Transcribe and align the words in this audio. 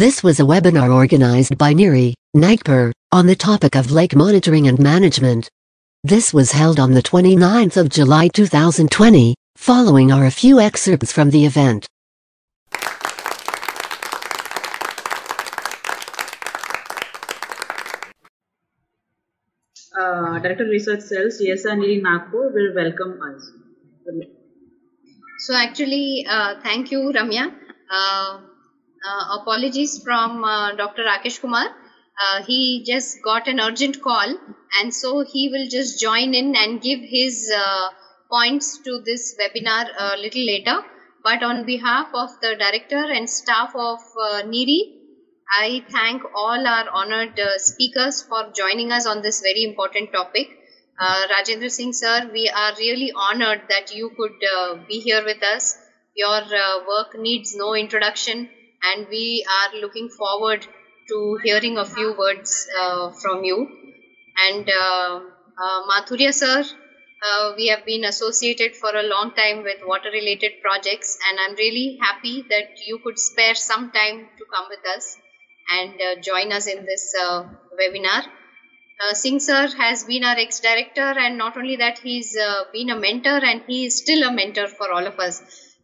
This 0.00 0.22
was 0.22 0.40
a 0.40 0.44
webinar 0.44 0.90
organized 0.94 1.58
by 1.58 1.74
NEERI, 1.74 2.14
Nagpur, 2.32 2.90
on 3.12 3.26
the 3.26 3.36
topic 3.36 3.76
of 3.76 3.90
lake 3.90 4.16
monitoring 4.16 4.66
and 4.66 4.78
management. 4.78 5.50
This 6.02 6.32
was 6.32 6.52
held 6.52 6.80
on 6.80 6.92
the 6.92 7.02
29th 7.02 7.76
of 7.76 7.90
July 7.90 8.28
2020. 8.28 9.34
Following 9.56 10.10
are 10.10 10.24
a 10.24 10.30
few 10.30 10.58
excerpts 10.58 11.12
from 11.12 11.28
the 11.28 11.44
event. 11.44 11.86
uh, 20.00 20.38
Director 20.38 20.64
Research 20.64 21.02
Cells, 21.02 21.42
Yesa 21.42 21.76
NEERI 21.76 22.00
Nagpur, 22.00 22.48
will 22.54 22.74
welcome 22.74 23.20
us. 23.20 23.52
So 25.40 25.54
actually, 25.54 26.24
uh, 26.26 26.54
thank 26.62 26.90
you, 26.90 27.12
Ramya. 27.14 27.52
Uh, 27.92 28.40
apologies 29.40 30.02
from 30.02 30.44
uh, 30.44 30.74
Dr. 30.74 31.04
Rakesh 31.04 31.40
Kumar. 31.40 31.66
Uh, 31.66 32.42
he 32.44 32.84
just 32.84 33.22
got 33.22 33.48
an 33.48 33.60
urgent 33.60 34.02
call, 34.02 34.36
and 34.80 34.94
so 34.94 35.24
he 35.24 35.48
will 35.48 35.68
just 35.68 36.00
join 36.00 36.34
in 36.34 36.54
and 36.54 36.82
give 36.82 37.00
his 37.00 37.50
uh, 37.56 37.88
points 38.30 38.78
to 38.78 39.00
this 39.04 39.36
webinar 39.40 39.86
a 39.98 40.16
little 40.16 40.44
later. 40.44 40.82
But 41.22 41.42
on 41.42 41.64
behalf 41.66 42.08
of 42.14 42.30
the 42.40 42.56
director 42.56 43.04
and 43.10 43.28
staff 43.28 43.74
of 43.74 44.00
uh, 44.20 44.42
NEERI, 44.42 45.00
I 45.52 45.84
thank 45.88 46.22
all 46.34 46.66
our 46.66 46.88
honored 46.90 47.38
uh, 47.38 47.58
speakers 47.58 48.22
for 48.22 48.52
joining 48.54 48.92
us 48.92 49.06
on 49.06 49.20
this 49.20 49.40
very 49.40 49.64
important 49.64 50.12
topic. 50.12 50.48
Uh, 50.98 51.26
Rajendra 51.28 51.70
Singh 51.70 51.92
sir, 51.92 52.30
we 52.32 52.48
are 52.48 52.72
really 52.78 53.12
honored 53.14 53.62
that 53.68 53.94
you 53.94 54.10
could 54.16 54.36
uh, 54.56 54.76
be 54.86 55.00
here 55.00 55.24
with 55.24 55.42
us. 55.42 55.76
Your 56.14 56.42
uh, 56.42 56.84
work 56.86 57.18
needs 57.18 57.54
no 57.56 57.74
introduction, 57.74 58.48
and 58.82 59.06
we 59.08 59.44
are 59.60 59.80
looking 59.80 60.08
forward 60.08 60.66
to 61.08 61.38
hearing 61.42 61.78
a 61.78 61.84
few 61.84 62.14
words 62.16 62.66
uh, 62.78 63.10
from 63.22 63.44
you. 63.44 63.68
And 64.48 64.68
uh, 64.68 65.20
uh, 65.62 65.80
Mathuria 65.86 66.32
sir, 66.32 66.64
uh, 67.22 67.52
we 67.56 67.66
have 67.68 67.84
been 67.84 68.04
associated 68.04 68.74
for 68.76 68.94
a 68.94 69.02
long 69.02 69.32
time 69.32 69.62
with 69.62 69.78
water 69.82 70.10
related 70.10 70.52
projects, 70.62 71.16
and 71.28 71.38
I'm 71.40 71.54
really 71.54 71.98
happy 72.00 72.44
that 72.48 72.66
you 72.86 72.98
could 72.98 73.18
spare 73.18 73.54
some 73.54 73.90
time 73.90 74.28
to 74.38 74.44
come 74.52 74.66
with 74.68 74.86
us 74.96 75.16
and 75.70 76.00
uh, 76.00 76.16
join 76.20 76.52
us 76.52 76.66
in 76.66 76.84
this 76.84 77.14
uh, 77.20 77.42
webinar. 77.78 78.22
Singh 79.14 79.40
sir 79.40 79.68
has 79.78 80.04
been 80.04 80.22
our 80.24 80.36
ex-director 80.38 81.14
and 81.18 81.36
not 81.36 81.56
only 81.56 81.76
that 81.76 81.98
he's 81.98 82.36
been 82.72 82.90
a 82.90 82.94
mentor 82.96 83.44
and 83.44 83.62
he 83.66 83.86
is 83.86 83.96
still 83.96 84.22
a 84.22 84.30
mentor 84.30 84.68
for 84.68 84.92
all 84.92 85.06
of 85.06 85.18
us. 85.18 85.40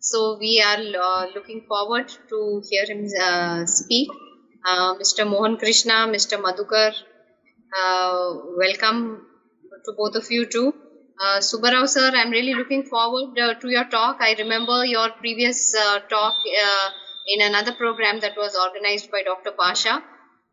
So 0.09 0.37
we 0.39 0.63
are 0.65 0.83
uh, 1.05 1.27
looking 1.35 1.63
forward 1.67 2.09
to 2.31 2.63
hear 2.71 2.85
him 2.87 3.01
uh, 3.21 3.67
speak. 3.67 4.09
Uh, 4.65 4.95
Mr. 5.01 5.29
Mohan 5.29 5.57
Krishna, 5.57 5.97
Mr. 6.15 6.37
Madhukar, 6.45 6.93
uh, 7.81 8.35
welcome 8.57 9.27
to 9.85 9.93
both 9.97 10.15
of 10.15 10.31
you 10.31 10.47
too. 10.47 10.73
Uh, 11.21 11.39
Subbarao 11.39 11.89
sir, 11.89 12.13
I'm 12.15 12.31
really 12.31 12.55
looking 12.55 12.85
forward 12.85 13.37
uh, 13.37 13.55
to 13.55 13.69
your 13.69 13.83
talk. 13.85 14.19
I 14.21 14.35
remember 14.39 14.85
your 14.85 15.11
previous 15.11 15.75
uh, 15.75 15.99
talk 16.09 16.35
in 17.35 17.41
another 17.43 17.73
program 17.73 18.21
that 18.21 18.37
was 18.37 18.55
organized 18.55 19.11
by 19.11 19.23
Dr. 19.25 19.51
Pasha 19.59 20.05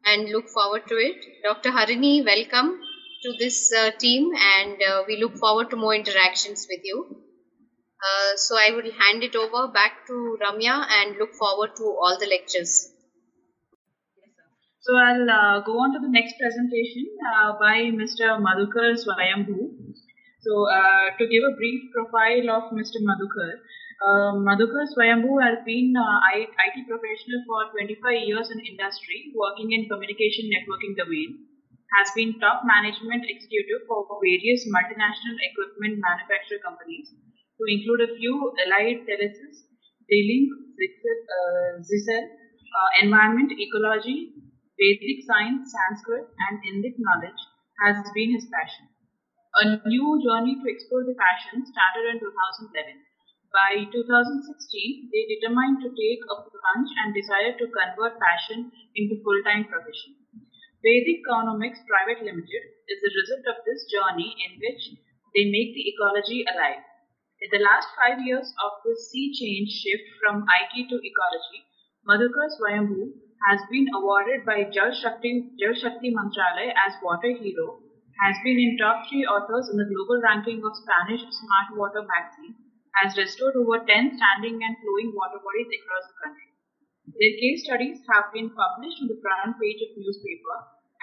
and 0.03 0.29
look 0.29 0.49
forward 0.49 0.87
to 0.87 0.95
it. 0.95 1.17
Dr. 1.43 1.69
Harini, 1.69 2.25
welcome 2.25 2.79
to 3.21 3.33
this 3.37 3.71
team 3.99 4.31
and 4.55 4.81
we 5.07 5.17
look 5.21 5.37
forward 5.37 5.69
to 5.69 5.75
more 5.75 5.93
interactions 5.93 6.65
with 6.67 6.79
you. 6.83 7.32
Uh, 8.03 8.35
so 8.35 8.57
I 8.57 8.71
will 8.71 8.91
hand 8.91 9.23
it 9.23 9.35
over 9.35 9.71
back 9.71 10.05
to 10.07 10.37
Ramya 10.41 10.85
and 10.99 11.15
look 11.17 11.35
forward 11.35 11.71
to 11.77 11.83
all 11.83 12.17
the 12.19 12.27
lectures. 12.27 12.91
So 14.81 14.91
I'll 14.99 15.29
uh, 15.31 15.59
go 15.63 15.79
on 15.79 15.95
to 15.95 15.99
the 16.03 16.11
next 16.11 16.35
presentation 16.35 17.07
uh, 17.23 17.55
by 17.55 17.87
Mr. 17.95 18.35
Madhukar 18.43 18.99
Swayambhu. 18.99 19.71
So 20.43 20.67
uh, 20.67 21.15
to 21.15 21.23
give 21.23 21.47
a 21.47 21.55
brief 21.55 21.87
profile 21.95 22.51
of 22.51 22.75
Mr. 22.75 22.99
Madhukar, 22.99 23.63
uh, 24.03 24.35
Madhukar 24.43 24.83
Swayambhu 24.91 25.39
has 25.39 25.63
been 25.63 25.95
uh, 25.95 26.19
IT 26.35 26.83
professional 26.83 27.39
for 27.47 27.71
25 27.71 28.27
years 28.27 28.51
in 28.51 28.59
industry, 28.59 29.31
working 29.31 29.71
in 29.71 29.87
communication 29.87 30.51
networking 30.51 30.99
domain. 30.99 31.47
Has 31.95 32.11
been 32.11 32.35
top 32.43 32.67
management 32.67 33.23
executive 33.23 33.87
for 33.87 34.03
various 34.19 34.67
multinational 34.67 35.39
equipment 35.47 36.03
manufacturer 36.03 36.59
companies, 36.59 37.15
to 37.63 37.71
include 37.71 38.01
a 38.03 38.13
few 38.19 38.51
Allied 38.67 39.07
Telesis, 39.07 39.63
D-Link, 40.11 40.51
ZyXEL, 40.75 41.19
uh, 41.31 41.71
Zissel, 41.79 42.23
uh, 42.27 42.89
Environment, 42.99 43.47
Ecology, 43.55 44.35
Vedic 44.75 45.23
Science, 45.23 45.71
Sanskrit, 45.71 46.27
and 46.27 46.59
Indic 46.67 46.99
knowledge 46.99 47.39
has 47.87 48.03
been 48.11 48.35
his 48.35 48.51
passion. 48.51 48.91
A 49.63 49.79
new 49.87 50.19
journey 50.19 50.59
to 50.59 50.67
explore 50.67 51.07
the 51.07 51.15
passion 51.15 51.63
started 51.63 52.03
in 52.11 52.17
2011. 52.19 52.99
By 53.53 53.85
2016, 53.85 55.13
they 55.13 55.23
determined 55.29 55.77
to 55.85 55.93
take 55.93 56.21
a 56.25 56.35
plunge 56.41 56.91
and 57.05 57.13
decided 57.13 57.61
to 57.61 57.69
convert 57.69 58.17
passion 58.17 58.73
into 58.97 59.21
full-time 59.21 59.69
profession. 59.69 60.19
Vedic 60.81 61.21
Economics 61.21 61.79
Private 61.85 62.25
Limited 62.25 62.63
is 62.91 62.99
the 62.99 63.13
result 63.13 63.45
of 63.55 63.63
this 63.63 63.85
journey 63.87 64.35
in 64.35 64.57
which 64.57 64.97
they 65.37 65.47
make 65.53 65.71
the 65.77 65.85
ecology 65.85 66.43
alive. 66.49 66.81
In 67.43 67.51
the 67.51 67.59
last 67.59 67.91
five 67.99 68.23
years 68.23 68.55
of 68.63 68.71
this 68.87 69.11
sea 69.11 69.27
change 69.35 69.67
shift 69.67 70.07
from 70.23 70.47
IT 70.47 70.87
to 70.87 70.95
ecology, 70.95 71.67
Madhukar 72.07 72.47
Swayambhu 72.55 73.19
has 73.51 73.59
been 73.67 73.83
awarded 73.91 74.45
by 74.47 74.63
Jal 74.71 74.95
Shakti, 74.95 75.51
Jal 75.59 75.75
Shakti 75.75 76.15
Mantralaya 76.15 76.71
as 76.71 76.95
Water 77.03 77.35
Hero, 77.35 77.83
has 78.23 78.39
been 78.47 78.55
in 78.55 78.79
top 78.79 79.03
three 79.11 79.27
authors 79.27 79.67
in 79.67 79.75
the 79.75 79.91
global 79.91 80.23
ranking 80.23 80.63
of 80.63 80.71
Spanish 80.87 81.19
Smart 81.19 81.75
Water 81.75 82.07
magazine, 82.07 82.55
has 82.95 83.11
restored 83.19 83.59
over 83.59 83.83
10 83.83 83.91
standing 83.91 84.63
and 84.63 84.79
flowing 84.79 85.11
water 85.11 85.43
bodies 85.43 85.67
across 85.67 86.07
the 86.07 86.19
country. 86.23 86.47
Their 87.11 87.35
case 87.43 87.67
studies 87.67 87.99
have 88.07 88.31
been 88.31 88.55
published 88.55 89.03
on 89.03 89.11
the 89.11 89.19
front 89.19 89.59
page 89.59 89.83
of 89.83 89.99
newspaper 89.99 90.57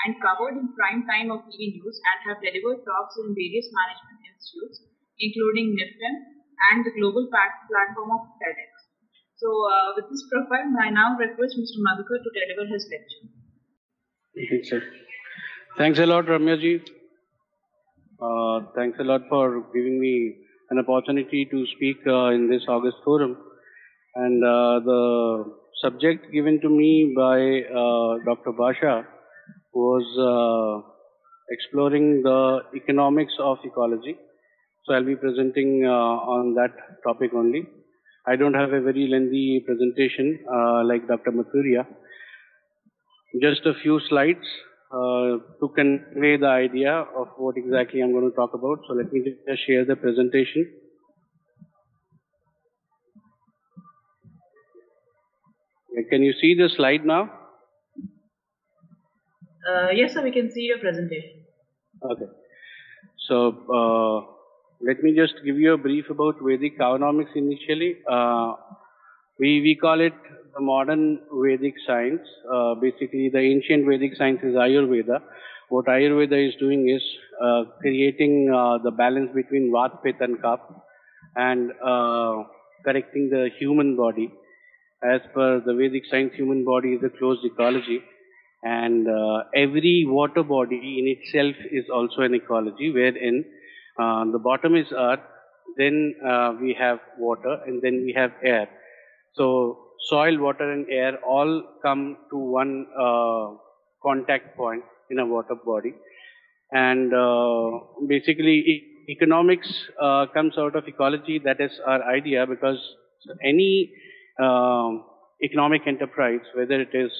and 0.08 0.16
covered 0.24 0.56
in 0.56 0.72
prime 0.72 1.04
time 1.04 1.28
of 1.28 1.44
TV 1.52 1.76
news 1.76 2.00
and 2.00 2.32
have 2.32 2.40
delivered 2.40 2.80
talks 2.88 3.20
in 3.20 3.36
various 3.36 3.68
management 3.68 4.24
institutes, 4.24 4.88
including 5.20 5.76
NIFTEM 5.78 6.14
and 6.70 6.84
the 6.84 6.92
global 6.98 7.28
platform 7.30 8.10
of 8.16 8.22
TEDx. 8.40 8.70
So, 9.36 9.48
uh, 9.48 9.92
with 9.96 10.06
this 10.10 10.24
profile, 10.30 10.68
I 10.80 10.90
now 10.90 11.16
request 11.18 11.56
Mr. 11.56 11.80
Madhukar 11.86 12.18
to 12.24 12.30
deliver 12.38 12.64
his 12.72 12.88
lecture. 12.92 13.22
Thanks, 14.50 14.68
sir. 14.68 14.82
Thanks 15.78 15.98
a 15.98 16.06
lot, 16.06 16.26
Ramyaji. 16.26 16.82
Uh, 18.20 18.66
thanks 18.74 18.98
a 19.00 19.04
lot 19.04 19.22
for 19.30 19.64
giving 19.72 19.98
me 19.98 20.36
an 20.70 20.78
opportunity 20.78 21.46
to 21.50 21.64
speak 21.74 21.96
uh, 22.06 22.26
in 22.26 22.50
this 22.50 22.62
August 22.68 22.98
forum. 23.04 23.36
And 24.14 24.44
uh, 24.44 24.80
the 24.84 25.54
subject 25.80 26.30
given 26.32 26.60
to 26.60 26.68
me 26.68 27.14
by 27.16 27.38
uh, 27.62 28.18
Dr. 28.24 28.52
Basha 28.52 29.06
was 29.72 30.04
uh, 30.18 30.86
exploring 31.50 32.22
the 32.22 32.60
economics 32.76 33.32
of 33.40 33.58
ecology. 33.64 34.16
So 34.84 34.94
I'll 34.94 35.04
be 35.04 35.16
presenting 35.16 35.84
uh, 35.84 35.90
on 35.90 36.54
that 36.54 36.72
topic 37.06 37.32
only. 37.34 37.68
I 38.26 38.36
don't 38.36 38.54
have 38.54 38.72
a 38.72 38.80
very 38.80 39.06
lengthy 39.08 39.62
presentation 39.66 40.38
uh, 40.52 40.84
like 40.84 41.06
Dr. 41.08 41.32
Mathuria. 41.32 41.86
Just 43.40 43.64
a 43.66 43.74
few 43.82 44.00
slides 44.08 44.46
uh, 44.92 45.38
to 45.60 45.68
convey 45.74 46.36
the 46.36 46.48
idea 46.48 46.92
of 46.92 47.28
what 47.36 47.56
exactly 47.56 48.00
I'm 48.00 48.12
going 48.12 48.28
to 48.28 48.36
talk 48.36 48.54
about. 48.54 48.80
So 48.88 48.94
let 48.94 49.12
me 49.12 49.22
just 49.24 49.66
share 49.66 49.84
the 49.84 49.96
presentation. 49.96 50.66
Can 56.08 56.22
you 56.22 56.32
see 56.32 56.54
the 56.54 56.68
slide 56.74 57.04
now? 57.04 57.30
Uh, 59.68 59.90
yes, 59.90 60.14
sir, 60.14 60.22
we 60.22 60.32
can 60.32 60.50
see 60.50 60.62
your 60.62 60.78
presentation. 60.78 61.44
Okay. 62.02 62.24
So 63.28 63.48
uh, 63.70 64.39
let 64.82 65.02
me 65.02 65.14
just 65.14 65.34
give 65.44 65.58
you 65.58 65.74
a 65.74 65.78
brief 65.78 66.08
about 66.08 66.36
Vedic 66.40 66.74
economics 66.74 67.30
initially. 67.34 67.96
Uh, 68.10 68.54
we, 69.38 69.60
we 69.60 69.76
call 69.80 70.00
it 70.00 70.14
the 70.54 70.60
modern 70.60 71.20
Vedic 71.32 71.74
science. 71.86 72.26
Uh, 72.50 72.74
basically, 72.74 73.28
the 73.28 73.38
ancient 73.38 73.86
Vedic 73.86 74.16
science 74.16 74.40
is 74.42 74.54
Ayurveda. 74.54 75.20
What 75.68 75.86
Ayurveda 75.86 76.48
is 76.48 76.54
doing 76.58 76.88
is 76.88 77.02
uh, 77.42 77.64
creating 77.80 78.50
uh, 78.54 78.78
the 78.82 78.90
balance 78.90 79.30
between 79.34 79.70
Vat, 79.70 80.02
Pitta, 80.02 80.24
and 80.24 80.38
Kapha 80.38 80.80
and 81.36 81.72
uh, 81.84 82.44
correcting 82.84 83.28
the 83.30 83.50
human 83.58 83.96
body. 83.96 84.32
As 85.02 85.20
per 85.34 85.60
the 85.60 85.74
Vedic 85.74 86.04
science, 86.10 86.32
human 86.34 86.64
body 86.64 86.94
is 86.94 87.02
a 87.04 87.10
closed 87.18 87.44
ecology 87.44 88.00
and 88.62 89.08
uh, 89.08 89.44
every 89.54 90.04
water 90.06 90.42
body 90.42 90.98
in 90.98 91.06
itself 91.06 91.54
is 91.70 91.84
also 91.92 92.22
an 92.22 92.34
ecology 92.34 92.90
wherein 92.92 93.44
uh, 94.00 94.24
the 94.34 94.38
bottom 94.50 94.74
is 94.82 94.92
earth 95.06 95.26
then 95.76 96.14
uh, 96.32 96.52
we 96.60 96.74
have 96.84 96.98
water 97.18 97.54
and 97.66 97.82
then 97.82 98.02
we 98.06 98.12
have 98.20 98.32
air 98.42 98.68
so 99.34 99.78
soil, 100.08 100.38
water, 100.38 100.70
and 100.72 100.86
air 100.90 101.16
all 101.24 101.62
come 101.82 102.16
to 102.30 102.36
one 102.36 102.86
uh, 102.98 103.50
contact 104.02 104.56
point 104.56 104.82
in 105.10 105.18
a 105.20 105.26
water 105.26 105.54
body. 105.64 105.94
And 106.72 107.12
uh, 107.14 107.80
basically, 108.06 108.58
e- 108.72 109.06
economics 109.10 109.68
uh, 110.00 110.26
comes 110.34 110.56
out 110.58 110.76
of 110.76 110.86
ecology. 110.88 111.38
That 111.44 111.60
is 111.60 111.72
our 111.86 112.02
idea 112.04 112.46
because 112.46 112.78
any 113.44 113.92
economic 115.42 115.82
enterprise, 115.86 116.40
whether 116.54 116.80
it 116.80 116.94
is 116.94 117.12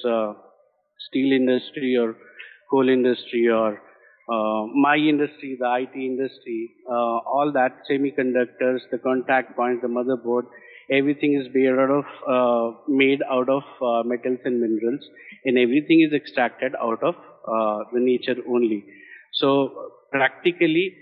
steel 1.07 1.31
industry 1.33 1.97
or 1.97 2.15
coal 2.69 2.89
industry 2.89 3.47
or 3.49 3.81
uh, 4.31 4.65
my 4.87 4.95
industry, 4.95 5.57
the 5.59 5.69
IT 5.83 5.95
industry, 5.95 6.71
uh, 6.89 7.17
all 7.35 7.51
that 7.53 7.79
semiconductors, 7.89 8.79
the 8.91 8.97
contact 8.97 9.55
points, 9.57 9.81
the 9.81 9.89
motherboard, 9.89 10.43
everything 10.89 11.33
is 11.39 11.47
made 11.53 11.69
out 11.83 11.91
of 11.99 12.05
uh, 12.35 12.77
made 12.87 13.21
out 13.29 13.49
of 13.49 13.63
uh, 13.81 14.03
metals 14.03 14.39
and 14.45 14.61
minerals, 14.61 15.03
and 15.45 15.57
everything 15.57 16.01
is 16.07 16.13
extracted 16.13 16.73
out 16.81 17.03
of 17.03 17.15
uh, 17.15 17.79
the 17.93 17.99
nature 17.99 18.37
only. 18.47 18.85
So 19.33 19.91
practically, 20.11 20.95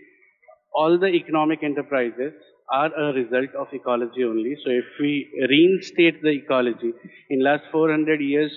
all 0.73 0.97
the 0.97 1.07
economic 1.07 1.63
enterprises 1.63 2.33
are 2.71 2.91
a 2.93 3.13
result 3.13 3.53
of 3.57 3.67
ecology 3.73 4.23
only. 4.23 4.55
So 4.63 4.69
if 4.71 4.85
we 4.99 5.13
reinstate 5.49 6.21
the 6.21 6.29
ecology, 6.29 6.93
in 7.29 7.43
last 7.43 7.63
400 7.71 8.21
years, 8.21 8.51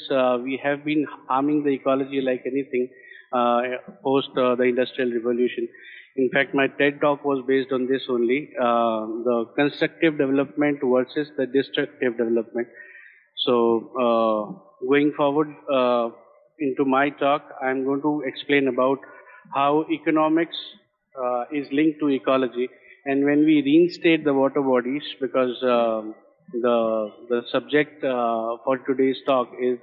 we 0.44 0.60
have 0.62 0.84
been 0.84 1.06
harming 1.28 1.62
the 1.64 1.70
ecology 1.70 2.20
like 2.20 2.42
anything 2.46 2.90
post 4.04 4.28
uh, 4.36 4.54
the 4.54 4.64
industrial 4.64 5.12
revolution. 5.12 5.68
In 6.16 6.28
fact, 6.30 6.54
my 6.54 6.66
TED 6.66 7.00
talk 7.00 7.24
was 7.24 7.42
based 7.46 7.72
on 7.72 7.86
this 7.86 8.02
only, 8.08 8.50
uh, 8.60 9.06
the 9.24 9.46
constructive 9.56 10.18
development 10.18 10.78
versus 10.84 11.28
the 11.38 11.46
destructive 11.46 12.18
development. 12.18 12.68
So 13.44 13.90
uh, 13.98 14.86
going 14.86 15.12
forward 15.16 15.48
uh, 15.72 16.10
into 16.60 16.84
my 16.84 17.08
talk, 17.10 17.42
I'm 17.62 17.84
going 17.84 18.02
to 18.02 18.22
explain 18.26 18.68
about 18.68 18.98
how 19.54 19.86
economics 19.90 20.56
uh, 21.18 21.44
is 21.52 21.66
linked 21.72 22.00
to 22.00 22.08
ecology. 22.08 22.68
And 23.06 23.24
when 23.24 23.44
we 23.44 23.62
reinstate 23.62 24.24
the 24.24 24.34
water 24.34 24.62
bodies, 24.62 25.02
because 25.20 25.56
um 25.62 26.14
the 26.52 27.10
the 27.28 27.42
subject 27.50 28.04
uh, 28.04 28.56
for 28.64 28.78
today's 28.86 29.16
talk 29.26 29.48
is 29.60 29.78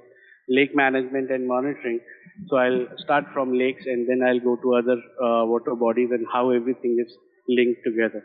lake 0.50 0.74
management 0.74 1.30
and 1.30 1.46
monitoring, 1.46 2.00
so 2.48 2.56
I'll 2.56 2.86
start 2.98 3.24
from 3.32 3.52
lakes 3.52 3.84
and 3.86 4.08
then 4.08 4.26
I'll 4.26 4.40
go 4.40 4.56
to 4.56 4.74
other 4.74 4.98
uh, 5.22 5.44
water 5.46 5.74
bodies 5.74 6.10
and 6.10 6.26
how 6.32 6.50
everything 6.50 6.96
is 6.98 7.12
linked 7.48 7.80
together. 7.84 8.22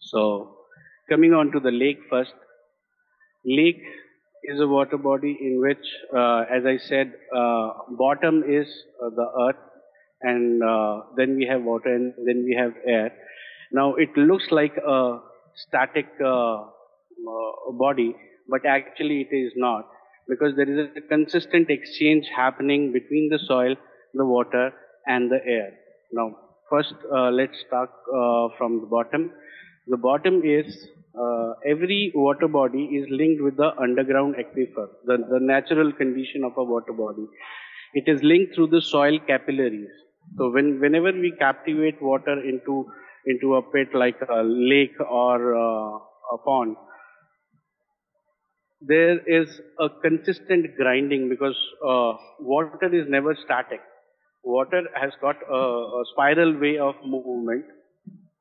So 0.00 0.56
coming 1.08 1.32
on 1.32 1.52
to 1.52 1.60
the 1.60 1.70
lake 1.70 1.98
first, 2.10 2.34
lake 3.44 3.82
is 4.44 4.60
a 4.60 4.66
water 4.66 4.98
body 4.98 5.36
in 5.40 5.60
which, 5.60 5.86
uh, 6.14 6.44
as 6.50 6.64
I 6.64 6.76
said, 6.88 7.12
uh, 7.34 7.70
bottom 7.90 8.44
is 8.48 8.68
uh, 9.04 9.10
the 9.10 9.28
earth 9.48 9.62
and 10.22 10.62
uh, 10.62 11.00
then 11.16 11.36
we 11.36 11.46
have 11.46 11.62
water 11.62 11.94
and 11.94 12.14
then 12.24 12.44
we 12.44 12.56
have 12.58 12.72
air. 12.86 13.12
Now 13.72 13.94
it 13.94 14.16
looks 14.16 14.46
like 14.50 14.76
a 14.76 15.18
static 15.56 16.06
uh, 16.24 16.64
body, 17.72 18.14
but 18.48 18.64
actually 18.64 19.26
it 19.28 19.34
is 19.34 19.52
not 19.56 19.88
because 20.28 20.54
there 20.56 20.68
is 20.68 20.88
a 20.96 21.00
consistent 21.00 21.70
exchange 21.70 22.26
happening 22.34 22.92
between 22.92 23.28
the 23.30 23.38
soil, 23.38 23.74
the 24.14 24.24
water, 24.24 24.72
and 25.06 25.30
the 25.30 25.40
air. 25.46 25.72
Now, 26.12 26.36
first 26.70 26.94
uh, 27.14 27.30
let's 27.30 27.58
start 27.66 27.90
uh, 28.08 28.48
from 28.58 28.80
the 28.80 28.86
bottom. 28.86 29.30
The 29.86 29.96
bottom 29.96 30.42
is 30.44 30.88
uh, 31.18 31.52
every 31.64 32.12
water 32.14 32.48
body 32.48 32.84
is 32.98 33.06
linked 33.08 33.42
with 33.42 33.56
the 33.56 33.70
underground 33.80 34.34
aquifer, 34.34 34.88
the, 35.04 35.18
the 35.30 35.38
natural 35.40 35.92
condition 35.92 36.44
of 36.44 36.52
a 36.56 36.64
water 36.64 36.92
body. 36.92 37.26
It 37.94 38.04
is 38.08 38.22
linked 38.22 38.54
through 38.54 38.68
the 38.68 38.82
soil 38.82 39.18
capillaries. 39.26 39.90
So 40.36 40.50
when, 40.50 40.80
whenever 40.80 41.12
we 41.12 41.32
captivate 41.38 42.02
water 42.02 42.38
into 42.42 42.86
into 43.26 43.56
a 43.56 43.62
pit 43.62 43.88
like 43.92 44.16
a 44.28 44.42
lake 44.44 44.94
or 45.00 45.56
uh, 45.56 45.98
a 46.34 46.38
pond, 46.44 46.76
there 48.80 49.18
is 49.26 49.48
a 49.78 49.88
consistent 49.88 50.76
grinding 50.76 51.28
because 51.28 51.56
uh, 51.86 52.12
water 52.40 52.94
is 52.94 53.06
never 53.08 53.36
static. 53.44 53.80
Water 54.42 54.82
has 54.94 55.12
got 55.20 55.36
a, 55.50 55.54
a 55.54 56.04
spiral 56.12 56.58
way 56.58 56.78
of 56.78 56.94
movement, 57.04 57.64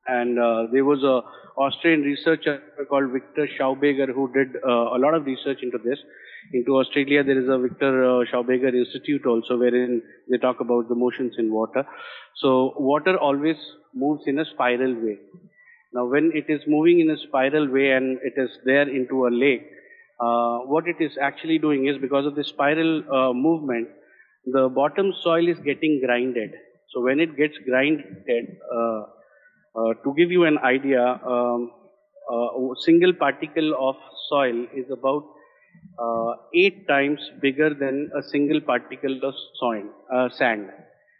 and 0.08 0.38
uh, 0.38 0.68
there 0.72 0.86
was 0.86 1.04
a 1.04 1.22
Austrian 1.60 2.02
researcher 2.02 2.62
called 2.90 3.12
Victor 3.12 3.48
Schauberger 3.58 4.14
who 4.14 4.32
did 4.34 4.56
uh, 4.58 4.96
a 4.96 5.00
lot 5.00 5.14
of 5.14 5.26
research 5.26 5.60
into 5.64 5.78
this. 5.78 5.98
Into 6.54 6.78
Australia, 6.78 7.24
there 7.24 7.42
is 7.42 7.50
a 7.50 7.58
Victor 7.58 8.04
uh, 8.04 8.26
Schauberger 8.32 8.74
Institute 8.76 9.26
also, 9.26 9.58
wherein 9.58 10.04
they 10.30 10.38
talk 10.38 10.60
about 10.60 10.90
the 10.90 10.96
motions 10.96 11.34
in 11.40 11.52
water. 11.52 11.88
So 12.36 12.76
water 12.78 13.18
always 13.18 13.56
moves 13.96 14.24
in 14.28 14.38
a 14.38 14.46
spiral 14.46 14.94
way. 14.94 15.18
Now, 15.94 16.06
when 16.06 16.32
it 16.36 16.52
is 16.52 16.62
moving 16.68 17.00
in 17.00 17.10
a 17.10 17.18
spiral 17.18 17.72
way 17.72 17.92
and 17.92 18.20
it 18.22 18.34
is 18.38 18.50
there 18.66 18.88
into 18.88 19.28
a 19.28 19.32
lake, 19.32 19.66
uh, 20.19 20.59
what 20.59 20.88
it 20.88 20.97
is 21.00 21.17
actually 21.21 21.57
doing 21.57 21.88
is 21.88 21.97
because 21.97 22.25
of 22.25 22.35
the 22.35 22.44
spiral 22.44 23.03
uh, 23.13 23.33
movement, 23.33 23.89
the 24.45 24.69
bottom 24.69 25.13
soil 25.21 25.47
is 25.47 25.59
getting 25.59 26.01
grinded. 26.06 26.51
So 26.89 27.01
when 27.01 27.19
it 27.19 27.35
gets 27.35 27.57
grinded, 27.67 28.57
uh, 28.73 29.03
uh, 29.75 29.94
to 30.03 30.13
give 30.15 30.31
you 30.31 30.45
an 30.45 30.57
idea, 30.59 31.03
um, 31.03 31.71
uh, 32.31 32.71
a 32.71 32.75
single 32.79 33.13
particle 33.13 33.75
of 33.77 33.95
soil 34.29 34.65
is 34.73 34.89
about 34.91 35.25
eight 36.53 36.88
times 36.88 37.19
bigger 37.41 37.73
than 37.73 38.09
a 38.17 38.23
single 38.23 38.62
particle 38.62 39.19
of 39.23 39.33
soil, 39.59 39.83
sand. 40.31 40.69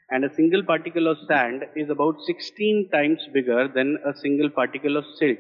And 0.10 0.24
a 0.24 0.34
single 0.34 0.64
particle 0.64 1.08
of 1.08 1.18
sand 1.28 1.64
is 1.76 1.90
about 1.90 2.22
16 2.22 2.90
times 2.92 3.20
bigger 3.34 3.68
than 3.68 3.98
a 4.06 4.14
single 4.16 4.50
particle 4.50 4.98
of 4.98 5.06
silt. 5.18 5.40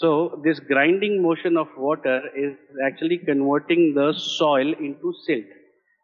So 0.00 0.38
this 0.44 0.60
grinding 0.60 1.22
motion 1.22 1.56
of 1.56 1.68
water 1.74 2.20
is 2.36 2.54
actually 2.86 3.16
converting 3.16 3.94
the 3.94 4.12
soil 4.12 4.74
into 4.88 5.14
silt. 5.24 5.46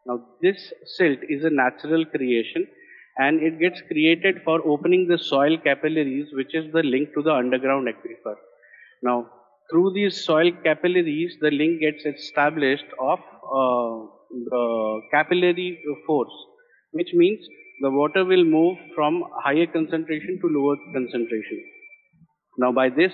Now 0.07 0.19
this 0.41 0.73
silt 0.95 1.19
is 1.29 1.43
a 1.43 1.51
natural 1.51 2.03
creation 2.05 2.67
and 3.17 3.39
it 3.39 3.59
gets 3.59 3.81
created 3.91 4.41
for 4.43 4.59
opening 4.65 5.07
the 5.07 5.19
soil 5.19 5.57
capillaries 5.59 6.29
which 6.33 6.55
is 6.55 6.73
the 6.73 6.81
link 6.81 7.13
to 7.13 7.21
the 7.21 7.31
underground 7.31 7.87
aquifer. 7.87 8.35
Now 9.03 9.29
through 9.69 9.93
these 9.93 10.25
soil 10.25 10.51
capillaries 10.63 11.37
the 11.39 11.51
link 11.51 11.81
gets 11.81 12.03
established 12.03 12.89
of 12.99 13.19
uh, 13.19 14.07
the 14.49 15.01
capillary 15.11 15.79
force 16.07 16.33
which 16.93 17.11
means 17.13 17.45
the 17.81 17.91
water 17.91 18.25
will 18.25 18.43
move 18.43 18.75
from 18.95 19.23
higher 19.43 19.67
concentration 19.67 20.39
to 20.41 20.47
lower 20.47 20.77
concentration. 20.95 21.63
Now 22.57 22.71
by 22.71 22.89
this 22.89 23.13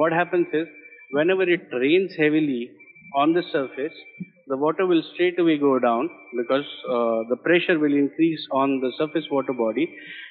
what 0.00 0.12
happens 0.12 0.46
is 0.52 0.68
whenever 1.10 1.42
it 1.56 1.66
rains 1.84 2.12
heavily 2.16 2.70
on 3.14 3.32
the 3.32 3.42
surface, 3.52 3.96
the 4.46 4.56
water 4.56 4.86
will 4.86 5.02
straight 5.14 5.38
away 5.38 5.58
go 5.58 5.78
down 5.78 6.08
because 6.36 6.64
uh, 6.88 7.20
the 7.30 7.36
pressure 7.44 7.78
will 7.78 7.92
increase 7.92 8.46
on 8.52 8.80
the 8.80 8.92
surface 8.98 9.26
water 9.30 9.52
body 9.52 9.86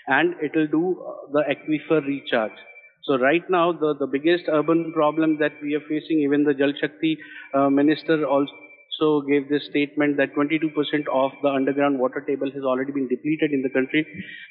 and 0.08 0.36
it 0.42 0.52
will 0.56 0.68
do 0.68 0.84
uh, 1.02 1.32
the 1.34 1.44
aquifer 1.54 2.06
recharge. 2.06 2.60
So 3.04 3.18
right 3.18 3.44
now, 3.50 3.72
the, 3.72 3.96
the 4.00 4.08
biggest 4.08 4.46
urban 4.50 4.92
problem 4.94 5.38
that 5.40 5.54
we 5.62 5.74
are 5.76 5.86
facing, 5.88 6.20
even 6.20 6.44
the 6.44 6.54
Jal 6.54 6.74
Shakti 6.80 7.18
uh, 7.54 7.70
minister 7.70 8.26
also 8.26 9.22
gave 9.28 9.48
this 9.50 9.66
statement 9.70 10.18
that 10.18 10.36
22% 10.36 10.68
of 11.14 11.32
the 11.42 11.50
underground 11.50 11.98
water 11.98 12.24
table 12.28 12.52
has 12.52 12.64
already 12.64 12.92
been 12.92 13.08
depleted 13.08 13.52
in 13.54 13.62
the 13.62 13.70
country, 13.70 14.06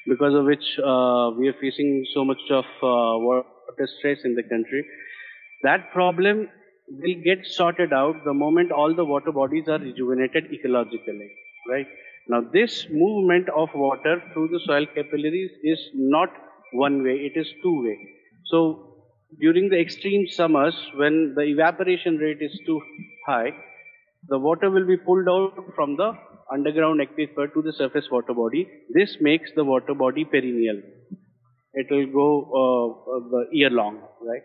because 0.07 0.33
of 0.33 0.45
which 0.45 0.65
uh, 0.79 1.29
we 1.37 1.47
are 1.47 1.57
facing 1.61 2.05
so 2.13 2.25
much 2.25 2.41
of 2.49 2.65
uh, 2.81 3.13
water 3.21 3.87
stress 3.99 4.17
in 4.23 4.35
the 4.35 4.43
country. 4.43 4.83
That 5.63 5.91
problem 5.91 6.47
will 6.89 7.21
get 7.23 7.45
sorted 7.45 7.93
out 7.93 8.23
the 8.25 8.33
moment 8.33 8.71
all 8.71 8.95
the 8.95 9.05
water 9.05 9.31
bodies 9.31 9.67
are 9.67 9.77
rejuvenated 9.77 10.45
ecologically, 10.51 11.29
right? 11.69 11.87
Now 12.27 12.41
this 12.53 12.87
movement 12.89 13.49
of 13.49 13.69
water 13.73 14.21
through 14.33 14.49
the 14.49 14.59
soil 14.65 14.85
capillaries 14.85 15.51
is 15.63 15.79
not 15.93 16.29
one 16.73 17.03
way, 17.03 17.15
it 17.15 17.39
is 17.39 17.47
two 17.63 17.83
way. 17.83 17.97
So 18.45 19.03
during 19.39 19.69
the 19.69 19.79
extreme 19.79 20.27
summers 20.27 20.75
when 20.95 21.33
the 21.35 21.41
evaporation 21.41 22.17
rate 22.17 22.41
is 22.41 22.57
too 22.65 22.81
high, 23.27 23.51
the 24.27 24.39
water 24.39 24.69
will 24.69 24.85
be 24.85 24.97
pulled 24.97 25.27
out 25.29 25.53
from 25.75 25.95
the 25.95 26.13
underground 26.51 26.99
aquifer 27.01 27.53
to 27.53 27.61
the 27.61 27.73
surface 27.73 28.07
water 28.11 28.33
body. 28.33 28.67
This 28.93 29.17
makes 29.21 29.51
the 29.55 29.63
water 29.63 29.93
body 29.93 30.25
perennial. 30.25 30.81
It 31.73 31.87
will 31.91 32.07
go 32.07 32.27
uh, 32.61 33.29
the 33.29 33.45
year 33.51 33.69
long, 33.69 34.01
right? 34.21 34.41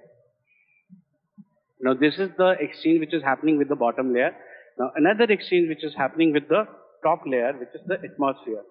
Now 1.84 1.94
this 1.94 2.14
is 2.24 2.30
the 2.38 2.50
exchange 2.66 3.00
which 3.00 3.14
is 3.14 3.22
happening 3.22 3.58
with 3.58 3.68
the 3.68 3.80
bottom 3.84 4.12
layer. 4.14 4.32
Now 4.78 4.90
another 4.96 5.26
exchange 5.36 5.68
which 5.68 5.84
is 5.84 5.94
happening 6.04 6.32
with 6.32 6.48
the 6.48 6.62
top 7.04 7.22
layer, 7.26 7.52
which 7.52 7.74
is 7.74 7.82
the 7.86 7.98
atmosphere. 8.08 8.64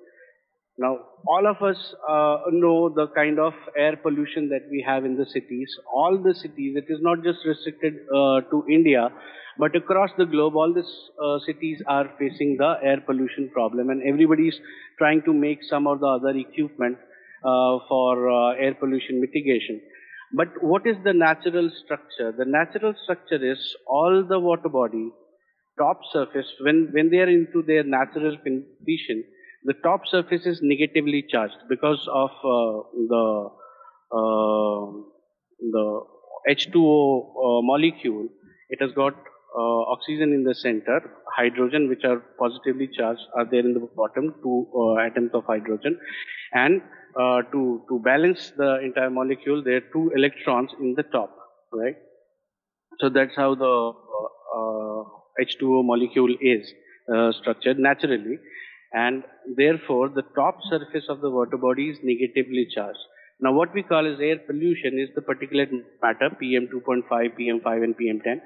Now, 0.78 0.98
all 1.28 1.46
of 1.46 1.62
us 1.62 1.78
uh, 2.10 2.50
know 2.52 2.90
the 2.90 3.08
kind 3.16 3.38
of 3.40 3.54
air 3.78 3.96
pollution 3.96 4.50
that 4.50 4.64
we 4.72 4.84
have 4.86 5.06
in 5.06 5.16
the 5.16 5.26
cities. 5.26 5.70
All 5.94 6.18
the 6.18 6.34
cities, 6.34 6.76
it 6.76 6.86
is 6.90 6.98
not 7.02 7.24
just 7.24 7.46
restricted 7.46 7.94
uh, 8.10 8.42
to 8.50 8.66
India, 8.68 9.10
but 9.60 9.76
across 9.76 10.10
the 10.18 10.26
globe, 10.26 10.56
all 10.56 10.74
these 10.74 10.92
uh, 11.24 11.38
cities 11.46 11.80
are 11.88 12.10
facing 12.18 12.58
the 12.58 12.74
air 12.84 13.02
pollution 13.02 13.52
problem, 13.54 13.92
and 13.92 14.02
everybody 14.02 14.48
is 14.48 14.60
trying 14.98 15.22
to 15.26 15.34
make 15.34 15.60
some 15.70 15.86
or 15.86 16.00
the 16.00 16.08
other 16.08 16.36
equipment 16.36 16.98
uh, 17.46 17.78
for 17.88 18.32
uh, 18.32 18.56
air 18.56 18.74
pollution 18.74 19.22
mitigation. 19.22 19.80
But 20.34 20.64
what 20.64 20.88
is 20.88 20.98
the 21.04 21.14
natural 21.14 21.70
structure? 21.84 22.32
The 22.32 22.46
natural 22.46 22.94
structure 23.04 23.44
is 23.52 23.76
all 23.88 24.26
the 24.28 24.40
water 24.40 24.70
body, 24.70 25.12
top 25.78 26.02
surface, 26.12 26.52
when, 26.62 26.90
when 26.92 27.10
they 27.12 27.18
are 27.18 27.30
into 27.30 27.62
their 27.62 27.84
natural 27.84 28.38
condition, 28.38 29.24
the 29.66 29.74
top 29.84 30.02
surface 30.08 30.46
is 30.46 30.60
negatively 30.62 31.24
charged 31.30 31.58
because 31.70 32.08
of 32.12 32.32
uh, 32.32 32.82
the 33.14 33.50
uh, 34.12 34.92
the 35.72 36.02
H2O 36.50 36.80
uh, 36.80 37.62
molecule. 37.62 38.28
It 38.70 38.82
has 38.82 38.92
got 38.92 39.14
uh, 39.14 39.82
oxygen 39.94 40.34
in 40.34 40.44
the 40.44 40.54
center, 40.56 41.00
hydrogen 41.36 41.88
which 41.88 42.04
are 42.04 42.20
positively 42.40 42.88
charged 42.88 43.22
are 43.36 43.46
there 43.50 43.62
in 43.62 43.74
the 43.74 43.88
bottom, 43.96 44.34
two 44.44 44.68
uh, 44.76 44.98
atoms 44.98 45.32
of 45.34 45.46
hydrogen, 45.46 45.98
and 46.54 46.82
uh, 47.20 47.42
to 47.52 47.84
to 47.90 48.00
balance 48.00 48.52
the 48.58 48.80
entire 48.82 49.10
molecule, 49.10 49.64
there 49.64 49.78
are 49.78 49.88
two 49.94 50.12
electrons 50.16 50.72
in 50.80 50.94
the 50.96 51.04
top, 51.04 51.36
right? 51.72 51.96
So 53.00 53.10
that's 53.10 53.36
how 53.36 53.56
the 53.56 53.94
uh, 54.20 54.30
uh, 54.58 55.04
H2O 55.42 55.84
molecule 55.84 56.36
is 56.42 56.72
uh, 57.14 57.32
structured 57.32 57.80
naturally 57.80 58.38
and 58.94 59.24
therefore 59.58 60.10
the 60.10 60.24
top 60.36 60.60
surface 60.70 61.06
of 61.10 61.22
the 61.22 61.30
water 61.30 61.58
body 61.58 61.90
is 61.90 61.98
negatively 62.04 62.68
charged. 62.74 63.00
Now 63.40 63.52
what 63.52 63.74
we 63.74 63.84
call 63.84 64.06
as 64.06 64.20
air 64.20 64.38
pollution 64.38 65.00
is 65.00 65.10
the 65.16 65.22
particulate 65.22 65.72
matter 66.02 66.30
PM2.5, 66.42 67.04
PM5 67.10 67.84
and 67.84 67.98
PM10. 67.98 68.42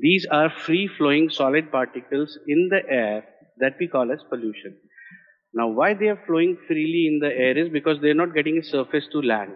These 0.00 0.26
are 0.30 0.48
free 0.48 0.88
flowing 0.96 1.30
solid 1.30 1.72
particles 1.72 2.38
in 2.46 2.68
the 2.70 2.80
air 2.88 3.24
that 3.58 3.74
we 3.80 3.88
call 3.88 4.12
as 4.12 4.20
pollution. 4.28 4.76
Now 5.52 5.68
why 5.68 5.94
they 5.94 6.08
are 6.08 6.22
flowing 6.26 6.56
freely 6.66 7.06
in 7.08 7.18
the 7.20 7.34
air 7.34 7.58
is 7.58 7.70
because 7.70 8.00
they 8.00 8.10
are 8.10 8.20
not 8.22 8.34
getting 8.34 8.58
a 8.58 8.64
surface 8.64 9.04
to 9.12 9.20
land. 9.20 9.52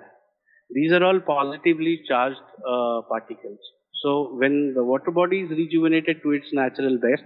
These 0.70 0.92
are 0.92 1.04
all 1.04 1.20
positively 1.20 2.02
charged 2.08 2.40
uh, 2.66 3.02
particles. 3.08 3.58
So 4.02 4.34
when 4.36 4.74
the 4.74 4.84
water 4.84 5.10
body 5.10 5.40
is 5.40 5.50
rejuvenated 5.50 6.22
to 6.22 6.32
its 6.32 6.46
natural 6.52 6.98
best, 6.98 7.22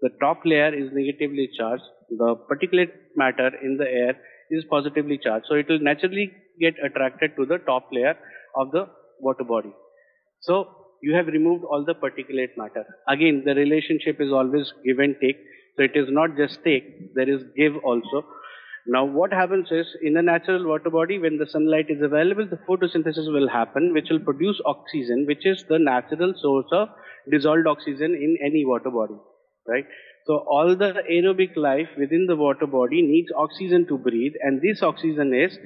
the 0.00 0.10
top 0.20 0.40
layer 0.44 0.74
is 0.74 0.90
negatively 0.92 1.48
charged, 1.56 1.84
the 2.10 2.34
particulate 2.50 2.90
matter 3.16 3.50
in 3.62 3.76
the 3.76 3.84
air 3.84 4.16
is 4.50 4.64
positively 4.68 5.18
charged. 5.22 5.46
So 5.48 5.54
it 5.54 5.68
will 5.68 5.78
naturally 5.78 6.32
get 6.60 6.74
attracted 6.84 7.36
to 7.36 7.46
the 7.46 7.58
top 7.58 7.88
layer 7.92 8.16
of 8.56 8.72
the 8.72 8.88
water 9.20 9.44
body. 9.44 9.72
So 10.40 10.66
you 11.02 11.14
have 11.14 11.26
removed 11.26 11.64
all 11.64 11.84
the 11.84 11.94
particulate 11.94 12.56
matter. 12.56 12.84
Again, 13.08 13.42
the 13.44 13.54
relationship 13.54 14.20
is 14.20 14.32
always 14.32 14.72
give 14.84 14.98
and 14.98 15.14
take. 15.20 15.36
So 15.76 15.84
it 15.84 15.92
is 15.94 16.08
not 16.10 16.36
just 16.36 16.62
take, 16.64 17.14
there 17.14 17.28
is 17.28 17.42
give 17.56 17.76
also. 17.82 18.24
Now 18.86 19.04
what 19.04 19.32
happens 19.32 19.68
is, 19.70 19.86
in 20.02 20.16
a 20.16 20.22
natural 20.22 20.66
water 20.66 20.90
body, 20.90 21.18
when 21.18 21.38
the 21.38 21.46
sunlight 21.46 21.86
is 21.88 22.02
available, 22.02 22.46
the 22.48 22.58
photosynthesis 22.68 23.32
will 23.32 23.48
happen, 23.48 23.92
which 23.94 24.08
will 24.10 24.20
produce 24.20 24.60
oxygen, 24.66 25.24
which 25.26 25.46
is 25.46 25.64
the 25.68 25.78
natural 25.78 26.34
source 26.36 26.66
of 26.72 26.88
dissolved 27.30 27.66
oxygen 27.66 28.14
in 28.14 28.36
any 28.44 28.64
water 28.66 28.90
body, 28.90 29.14
right? 29.68 29.86
So 30.26 30.44
all 30.48 30.76
the 30.76 30.94
aerobic 31.10 31.56
life 31.56 31.88
within 31.96 32.26
the 32.26 32.36
water 32.36 32.66
body 32.66 33.02
needs 33.02 33.30
oxygen 33.36 33.86
to 33.86 33.98
breathe, 33.98 34.32
and 34.42 34.60
this 34.60 34.82
oxygen 34.82 35.32
is 35.32 35.56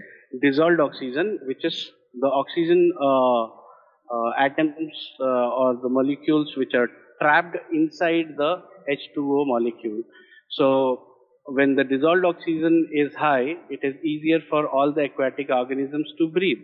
dissolved 0.43 0.81
oxygen, 0.81 1.39
which 1.47 1.65
is 1.65 1.91
the 2.21 2.29
oxygen 2.29 2.93
uh, 3.01 3.45
uh, 3.45 4.31
atoms 4.39 4.95
uh, 5.21 5.25
or 5.25 5.79
the 5.83 5.89
molecules 5.89 6.55
which 6.57 6.75
are 6.75 6.89
trapped 7.21 7.57
inside 7.73 8.35
the 8.37 8.63
H2O 8.91 9.47
molecule. 9.47 10.03
So 10.51 11.03
when 11.47 11.77
the 11.77 11.85
dissolved 11.85 12.25
oxygen 12.25 12.89
is 12.93 13.15
high, 13.15 13.55
it 13.71 13.81
is 13.83 13.95
easier 14.05 14.41
for 14.51 14.69
all 14.69 14.93
the 14.93 15.05
aquatic 15.05 15.51
organisms 15.51 16.13
to 16.19 16.29
breathe. 16.29 16.59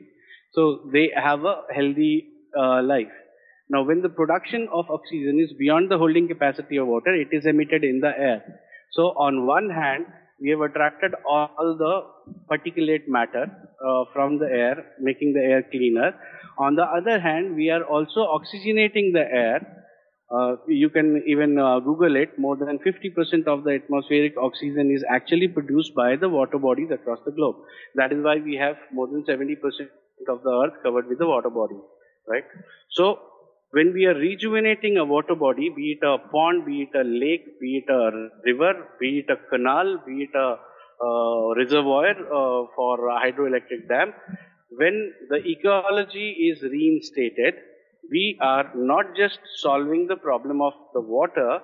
So 0.55 0.88
they 0.93 1.11
have 1.14 1.45
a 1.45 1.62
healthy 1.75 2.29
uh, 2.59 2.83
life. 2.83 3.12
Now, 3.71 3.85
when 3.85 4.02
the 4.02 4.11
production 4.11 4.69
of 4.73 4.91
oxygen 4.91 5.41
is 5.41 5.52
beyond 5.59 5.91
the 5.91 5.97
holding 5.97 6.29
capacity 6.29 6.76
of 6.76 6.88
water, 6.88 7.14
it 7.14 7.29
is 7.33 7.47
emitted 7.47 7.85
in 7.85 8.00
the 8.00 8.12
air. 8.19 8.43
So, 8.91 9.14
on 9.17 9.47
one 9.47 9.71
hand, 9.71 10.05
we 10.43 10.50
have 10.50 10.61
attracted 10.61 11.12
all 11.26 11.76
the 11.79 12.02
particulate 12.50 13.09
matter 13.09 13.47
uh, 13.87 14.05
from 14.12 14.38
the 14.38 14.47
air, 14.47 14.85
making 15.00 15.33
the 15.33 15.41
air 15.41 15.62
cleaner. 15.71 16.12
On 16.59 16.75
the 16.75 16.83
other 16.83 17.19
hand, 17.21 17.55
we 17.57 17.71
are 17.71 17.85
also 17.85 18.26
oxygenating 18.37 19.12
the 19.12 19.25
air. 19.33 19.82
Uh, 20.33 20.57
you 20.67 20.89
can 20.89 21.23
even 21.27 21.59
uh, 21.59 21.79
Google 21.81 22.17
it. 22.17 22.39
More 22.39 22.57
than 22.57 22.79
50% 22.79 23.47
of 23.47 23.65
the 23.65 23.73
atmospheric 23.73 24.35
oxygen 24.39 24.91
is 24.91 25.05
actually 25.09 25.49
produced 25.49 25.95
by 25.95 26.17
the 26.17 26.29
water 26.29 26.59
bodies 26.59 26.91
across 26.91 27.19
the 27.27 27.33
globe. 27.33 27.57
That 27.97 28.12
is 28.12 28.25
why 28.25 28.37
we 28.37 28.55
have 28.57 28.77
more 28.93 29.07
than 29.09 29.25
70% 29.25 29.57
of 30.29 30.43
the 30.43 30.51
earth 30.51 30.83
covered 30.83 31.09
with 31.09 31.19
the 31.19 31.27
water 31.27 31.51
body, 31.51 31.77
right? 32.29 32.45
So 32.91 33.19
when 33.73 33.93
we 33.93 34.07
are 34.07 34.15
rejuvenating 34.15 34.97
a 34.99 35.05
water 35.05 35.35
body, 35.35 35.69
be 35.69 35.93
it 35.93 36.07
a 36.07 36.19
pond, 36.19 36.65
be 36.65 36.83
it 36.83 36.97
a 36.99 37.05
lake, 37.05 37.61
be 37.61 37.79
it 37.79 37.93
a 37.93 38.29
river, 38.45 38.73
be 39.01 39.19
it 39.19 39.31
a 39.31 39.37
canal, 39.51 39.99
be 40.07 40.23
it 40.25 40.35
a 40.35 40.57
uh, 41.05 41.55
reservoir 41.57 42.11
uh, 42.11 42.67
for 42.77 43.09
a 43.09 43.15
hydroelectric 43.21 43.89
dam, 43.89 44.12
when 44.71 45.12
the 45.29 45.41
ecology 45.47 46.51
is 46.51 46.62
reinstated, 46.62 47.55
we 48.12 48.38
are 48.40 48.71
not 48.75 49.16
just 49.16 49.38
solving 49.57 50.07
the 50.07 50.16
problem 50.16 50.61
of 50.61 50.75
the 50.95 51.00
water, 51.00 51.61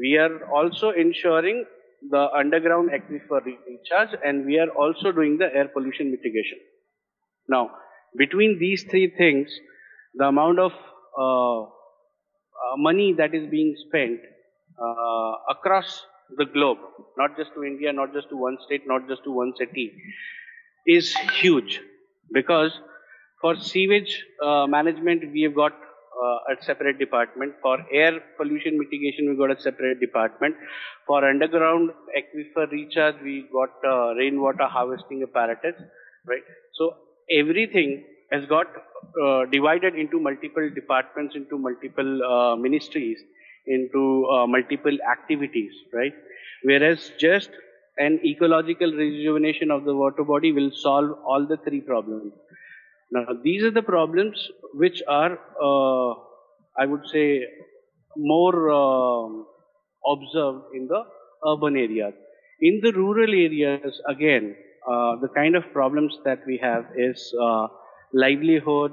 we 0.00 0.16
are 0.16 0.50
also 0.50 0.90
ensuring 0.90 1.64
the 2.10 2.28
underground 2.36 2.90
aquifer 2.90 3.40
recharge 3.44 4.14
and 4.24 4.46
we 4.46 4.58
are 4.58 4.70
also 4.70 5.12
doing 5.12 5.38
the 5.38 5.54
air 5.54 5.68
pollution 5.68 6.10
mitigation. 6.10 6.58
Now, 7.48 7.70
between 8.16 8.58
these 8.58 8.84
three 8.84 9.12
things, 9.16 9.48
the 10.14 10.24
amount 10.24 10.58
of 10.58 10.72
uh, 11.18 11.62
uh, 11.62 12.76
money 12.76 13.12
that 13.14 13.34
is 13.34 13.48
being 13.50 13.74
spent 13.86 14.20
uh, 14.82 15.32
across 15.50 16.04
the 16.36 16.46
globe, 16.46 16.78
not 17.18 17.36
just 17.36 17.50
to 17.54 17.64
India, 17.64 17.92
not 17.92 18.12
just 18.12 18.28
to 18.30 18.36
one 18.36 18.56
state, 18.66 18.82
not 18.86 19.08
just 19.08 19.24
to 19.24 19.32
one 19.32 19.52
city, 19.58 19.92
is 20.86 21.14
huge. 21.40 21.80
Because 22.32 22.72
for 23.42 23.56
sewage 23.56 24.24
uh, 24.42 24.66
management, 24.66 25.32
we 25.32 25.42
have 25.42 25.54
got 25.54 25.72
uh, 25.72 26.38
a 26.52 26.62
separate 26.62 26.98
department. 26.98 27.54
For 27.60 27.78
air 27.92 28.20
pollution 28.38 28.78
mitigation, 28.78 29.28
we 29.28 29.36
got 29.36 29.56
a 29.56 29.60
separate 29.60 30.00
department. 30.00 30.54
For 31.06 31.28
underground 31.28 31.90
aquifer 32.16 32.70
recharge, 32.70 33.16
we 33.22 33.48
got 33.52 33.70
uh, 33.84 34.14
rainwater 34.14 34.66
harvesting 34.66 35.22
apparatus, 35.22 35.74
right? 36.26 36.42
So 36.74 36.94
everything 37.30 38.04
has 38.30 38.46
got 38.46 38.68
uh, 39.22 39.44
divided 39.46 39.94
into 39.96 40.20
multiple 40.20 40.70
departments, 40.74 41.34
into 41.34 41.58
multiple 41.58 42.22
uh, 42.24 42.56
ministries, 42.56 43.18
into 43.66 44.26
uh, 44.32 44.46
multiple 44.46 44.96
activities, 45.10 45.72
right? 45.92 46.14
Whereas 46.62 47.10
just 47.18 47.50
an 47.98 48.20
ecological 48.24 48.92
rejuvenation 48.92 49.70
of 49.70 49.84
the 49.84 49.94
water 49.94 50.24
body 50.24 50.52
will 50.52 50.70
solve 50.70 51.10
all 51.26 51.46
the 51.46 51.58
three 51.58 51.80
problems. 51.80 52.32
Now, 53.12 53.26
these 53.44 53.62
are 53.62 53.70
the 53.70 53.82
problems 53.82 54.48
which 54.72 55.02
are, 55.06 55.32
uh, 55.62 56.14
I 56.78 56.86
would 56.86 57.06
say, 57.12 57.46
more 58.16 58.70
um, 58.72 59.46
observed 60.06 60.74
in 60.74 60.88
the 60.88 61.02
urban 61.46 61.76
areas. 61.76 62.14
In 62.60 62.80
the 62.82 62.92
rural 62.92 63.30
areas, 63.30 64.00
again, 64.08 64.56
uh, 64.90 65.16
the 65.20 65.28
kind 65.28 65.56
of 65.56 65.64
problems 65.72 66.16
that 66.24 66.40
we 66.46 66.58
have 66.62 66.86
is 66.96 67.34
uh, 67.40 67.66
livelihood, 68.14 68.92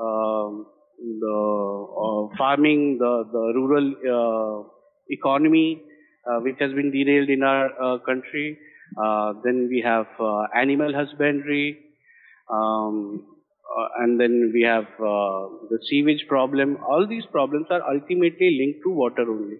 um, 0.00 0.66
the 0.98 1.86
uh, 2.04 2.36
farming, 2.38 2.98
the, 2.98 3.24
the 3.32 3.52
rural 3.54 3.86
uh, 4.16 4.68
economy, 5.10 5.82
uh, 6.30 6.38
which 6.38 6.56
has 6.60 6.72
been 6.72 6.92
derailed 6.92 7.28
in 7.28 7.42
our 7.42 7.98
country. 8.06 8.58
Then 9.44 9.68
we 9.68 9.82
have 9.84 10.06
animal 10.54 10.94
husbandry, 10.94 11.78
um, 12.48 13.35
and 13.98 14.20
then 14.20 14.50
we 14.54 14.62
have 14.62 14.86
the 14.98 15.78
sewage 15.88 16.26
problem. 16.28 16.78
All 16.88 17.06
these 17.06 17.26
problems 17.26 17.66
are 17.70 17.82
ultimately 17.82 18.56
linked 18.58 18.80
to 18.84 18.90
water 18.90 19.22
only. 19.22 19.56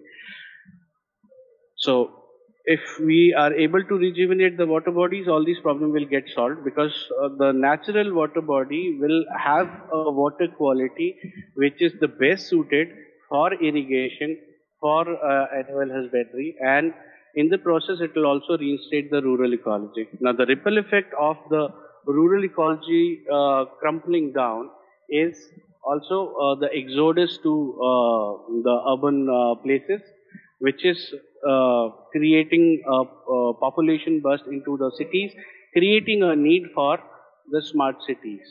So 1.77 2.17
if 2.65 2.81
we 2.99 3.33
are 3.33 3.53
able 3.53 3.83
to 3.83 3.95
rejuvenate 3.95 4.57
the 4.57 4.65
water 4.65 4.91
bodies, 4.91 5.27
all 5.27 5.45
these 5.45 5.59
problems 5.59 5.93
will 5.93 6.05
get 6.05 6.29
solved 6.35 6.63
because 6.65 6.93
uh, 7.23 7.29
the 7.37 7.51
natural 7.53 8.13
water 8.13 8.41
body 8.41 8.97
will 8.99 9.23
have 9.37 9.67
a 9.93 10.11
water 10.11 10.47
quality 10.57 11.15
which 11.55 11.81
is 11.81 11.93
the 12.01 12.07
best 12.07 12.49
suited 12.49 12.89
for 13.29 13.53
irrigation, 13.53 14.37
for 14.81 15.01
uh, 15.07 15.45
animal 15.55 15.89
husbandry, 15.93 16.55
and 16.61 16.93
in 17.35 17.49
the 17.49 17.57
process, 17.57 17.99
it 18.01 18.15
will 18.15 18.25
also 18.25 18.57
reinstate 18.57 19.11
the 19.11 19.21
rural 19.21 19.53
ecology. 19.53 20.07
Now, 20.19 20.33
the 20.33 20.45
ripple 20.45 20.77
effect 20.79 21.13
of 21.19 21.37
the 21.49 21.67
rural 22.07 22.43
ecology 22.43 23.23
uh, 23.31 23.65
crumpling 23.79 24.33
down 24.33 24.69
is 25.09 25.49
also 25.83 26.33
uh, 26.35 26.55
the 26.55 26.69
exodus 26.73 27.37
to 27.43 27.53
uh, 27.89 28.27
the 28.67 28.75
urban 28.93 29.27
uh, 29.29 29.55
places, 29.63 30.01
which 30.59 30.83
is 30.85 31.13
uh, 31.47 31.89
creating 32.11 32.83
a, 32.87 32.99
a 33.33 33.53
population 33.55 34.19
burst 34.21 34.45
into 34.47 34.77
the 34.77 34.91
cities, 34.97 35.31
creating 35.73 36.23
a 36.23 36.35
need 36.35 36.63
for 36.73 36.99
the 37.51 37.61
smart 37.61 37.95
cities. 38.05 38.41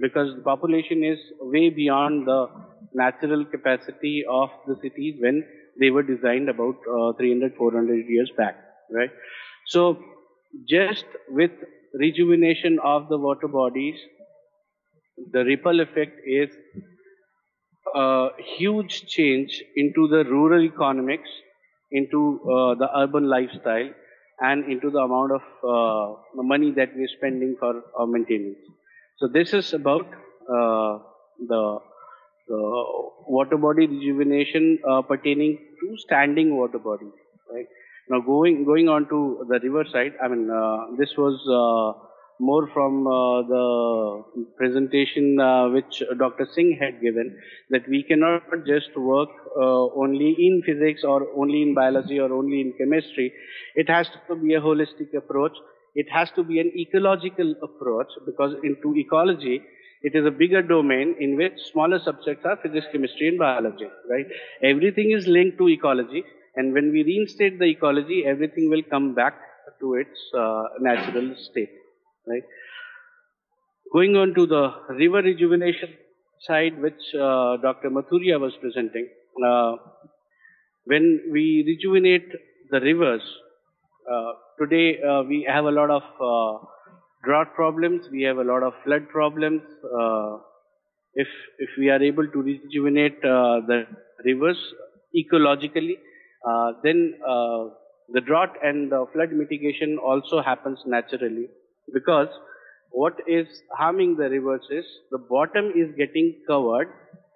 Because 0.00 0.34
the 0.36 0.42
population 0.42 1.02
is 1.04 1.18
way 1.40 1.70
beyond 1.70 2.26
the 2.26 2.46
natural 2.94 3.44
capacity 3.44 4.24
of 4.28 4.50
the 4.66 4.76
cities 4.76 5.16
when 5.20 5.44
they 5.80 5.90
were 5.90 6.02
designed 6.02 6.48
about 6.48 6.76
uh, 6.90 7.12
300 7.18 7.54
400 7.56 8.06
years 8.08 8.30
back 8.36 8.56
right? 8.90 9.10
So 9.66 9.98
just 10.68 11.04
with 11.28 11.50
rejuvenation 11.94 12.78
of 12.84 13.08
the 13.08 13.18
water 13.18 13.48
bodies 13.48 13.96
the 15.32 15.44
ripple 15.44 15.80
effect 15.80 16.18
is 16.26 16.50
a 17.94 18.28
huge 18.58 19.06
change 19.06 19.62
into 19.76 20.06
the 20.08 20.24
rural 20.24 20.62
economics 20.62 21.30
into 21.90 22.20
uh, 22.54 22.74
the 22.74 22.88
urban 22.96 23.28
lifestyle 23.28 23.90
and 24.40 24.64
into 24.70 24.90
the 24.90 24.98
amount 24.98 25.32
of 25.32 25.42
uh, 25.74 26.42
money 26.42 26.70
that 26.70 26.90
we're 26.94 27.14
spending 27.16 27.56
for 27.58 27.72
uh, 27.98 28.06
maintenance 28.06 28.58
so 29.18 29.26
this 29.26 29.52
is 29.54 29.72
about 29.72 30.06
uh, 30.56 30.98
the 31.52 31.62
uh, 32.54 32.84
water 33.36 33.56
body 33.56 33.86
rejuvenation 33.86 34.78
uh, 34.88 35.02
pertaining 35.02 35.58
to 35.80 35.96
standing 35.98 36.56
water 36.56 36.78
bodies. 36.78 37.12
Right 37.52 37.66
now, 38.10 38.20
going 38.20 38.64
going 38.64 38.88
on 38.88 39.08
to 39.08 39.44
the 39.48 39.60
river 39.60 39.84
side. 39.92 40.14
I 40.22 40.28
mean, 40.28 40.50
uh, 40.50 40.96
this 40.96 41.10
was 41.16 41.36
uh, 41.46 42.08
more 42.40 42.68
from 42.72 43.06
uh, 43.06 43.42
the 43.42 44.24
presentation 44.56 45.40
uh, 45.40 45.68
which 45.68 46.02
Dr. 46.18 46.46
Singh 46.54 46.78
had 46.80 47.00
given 47.02 47.36
that 47.70 47.88
we 47.88 48.02
cannot 48.02 48.42
just 48.66 48.96
work 48.96 49.28
uh, 49.56 49.84
only 50.02 50.36
in 50.38 50.62
physics 50.64 51.02
or 51.04 51.26
only 51.36 51.62
in 51.62 51.74
biology 51.74 52.18
or 52.18 52.32
only 52.32 52.60
in 52.60 52.72
chemistry. 52.78 53.32
It 53.74 53.88
has 53.90 54.08
to 54.28 54.36
be 54.36 54.54
a 54.54 54.60
holistic 54.60 55.14
approach. 55.16 55.56
It 55.94 56.06
has 56.10 56.30
to 56.36 56.44
be 56.44 56.60
an 56.60 56.70
ecological 56.76 57.54
approach 57.62 58.08
because 58.24 58.54
into 58.62 58.96
ecology, 58.96 59.62
it 60.02 60.14
is 60.14 60.24
a 60.24 60.30
bigger 60.30 60.62
domain 60.62 61.16
in 61.18 61.36
which 61.36 61.54
smaller 61.72 61.98
subjects 61.98 62.44
are 62.46 62.56
physics, 62.56 62.86
chemistry, 62.92 63.28
and 63.28 63.38
biology, 63.38 63.88
right? 64.08 64.26
Everything 64.62 65.10
is 65.10 65.26
linked 65.26 65.58
to 65.58 65.68
ecology, 65.68 66.24
and 66.56 66.72
when 66.72 66.90
we 66.92 67.02
reinstate 67.04 67.58
the 67.58 67.66
ecology, 67.66 68.24
everything 68.26 68.68
will 68.70 68.82
come 68.90 69.14
back 69.14 69.34
to 69.80 69.94
its 69.94 70.18
uh, 70.36 70.64
natural 70.80 71.34
state, 71.50 71.70
right? 72.26 72.42
Going 73.92 74.16
on 74.16 74.34
to 74.34 74.46
the 74.46 74.70
river 74.90 75.22
rejuvenation 75.22 75.90
side, 76.46 76.80
which 76.80 77.00
uh, 77.14 77.56
Dr. 77.58 77.90
Mathuria 77.90 78.38
was 78.38 78.52
presenting, 78.60 79.08
uh, 79.44 79.76
when 80.84 81.22
we 81.30 81.64
rejuvenate 81.66 82.30
the 82.70 82.80
rivers, 82.80 83.22
uh, 84.10 84.32
today 84.58 85.00
uh, 85.02 85.22
we 85.22 85.46
have 85.48 85.64
a 85.64 85.70
lot 85.70 85.90
of 85.90 86.02
uh, 86.02 86.64
drought 87.24 87.54
problems, 87.54 88.06
we 88.10 88.22
have 88.22 88.38
a 88.38 88.44
lot 88.44 88.62
of 88.62 88.72
flood 88.84 89.08
problems. 89.08 89.62
If 91.14 91.28
if 91.58 91.70
we 91.78 91.88
are 91.90 92.02
able 92.02 92.28
to 92.28 92.42
rejuvenate 92.42 93.20
the 93.22 93.86
rivers 94.24 94.58
ecologically, 95.16 95.96
then 96.82 97.14
uh, 97.26 97.66
the 98.12 98.20
drought 98.20 98.54
and 98.62 98.90
the 98.90 99.06
flood 99.12 99.32
mitigation 99.32 99.98
also 99.98 100.42
happens 100.42 100.80
naturally 100.86 101.48
because 101.92 102.28
what 102.90 103.14
is 103.26 103.46
harming 103.76 104.16
the 104.16 104.28
rivers 104.30 104.66
is 104.70 104.86
the 105.10 105.18
bottom 105.18 105.72
is 105.76 105.94
getting 105.96 106.34
covered, 106.46 106.88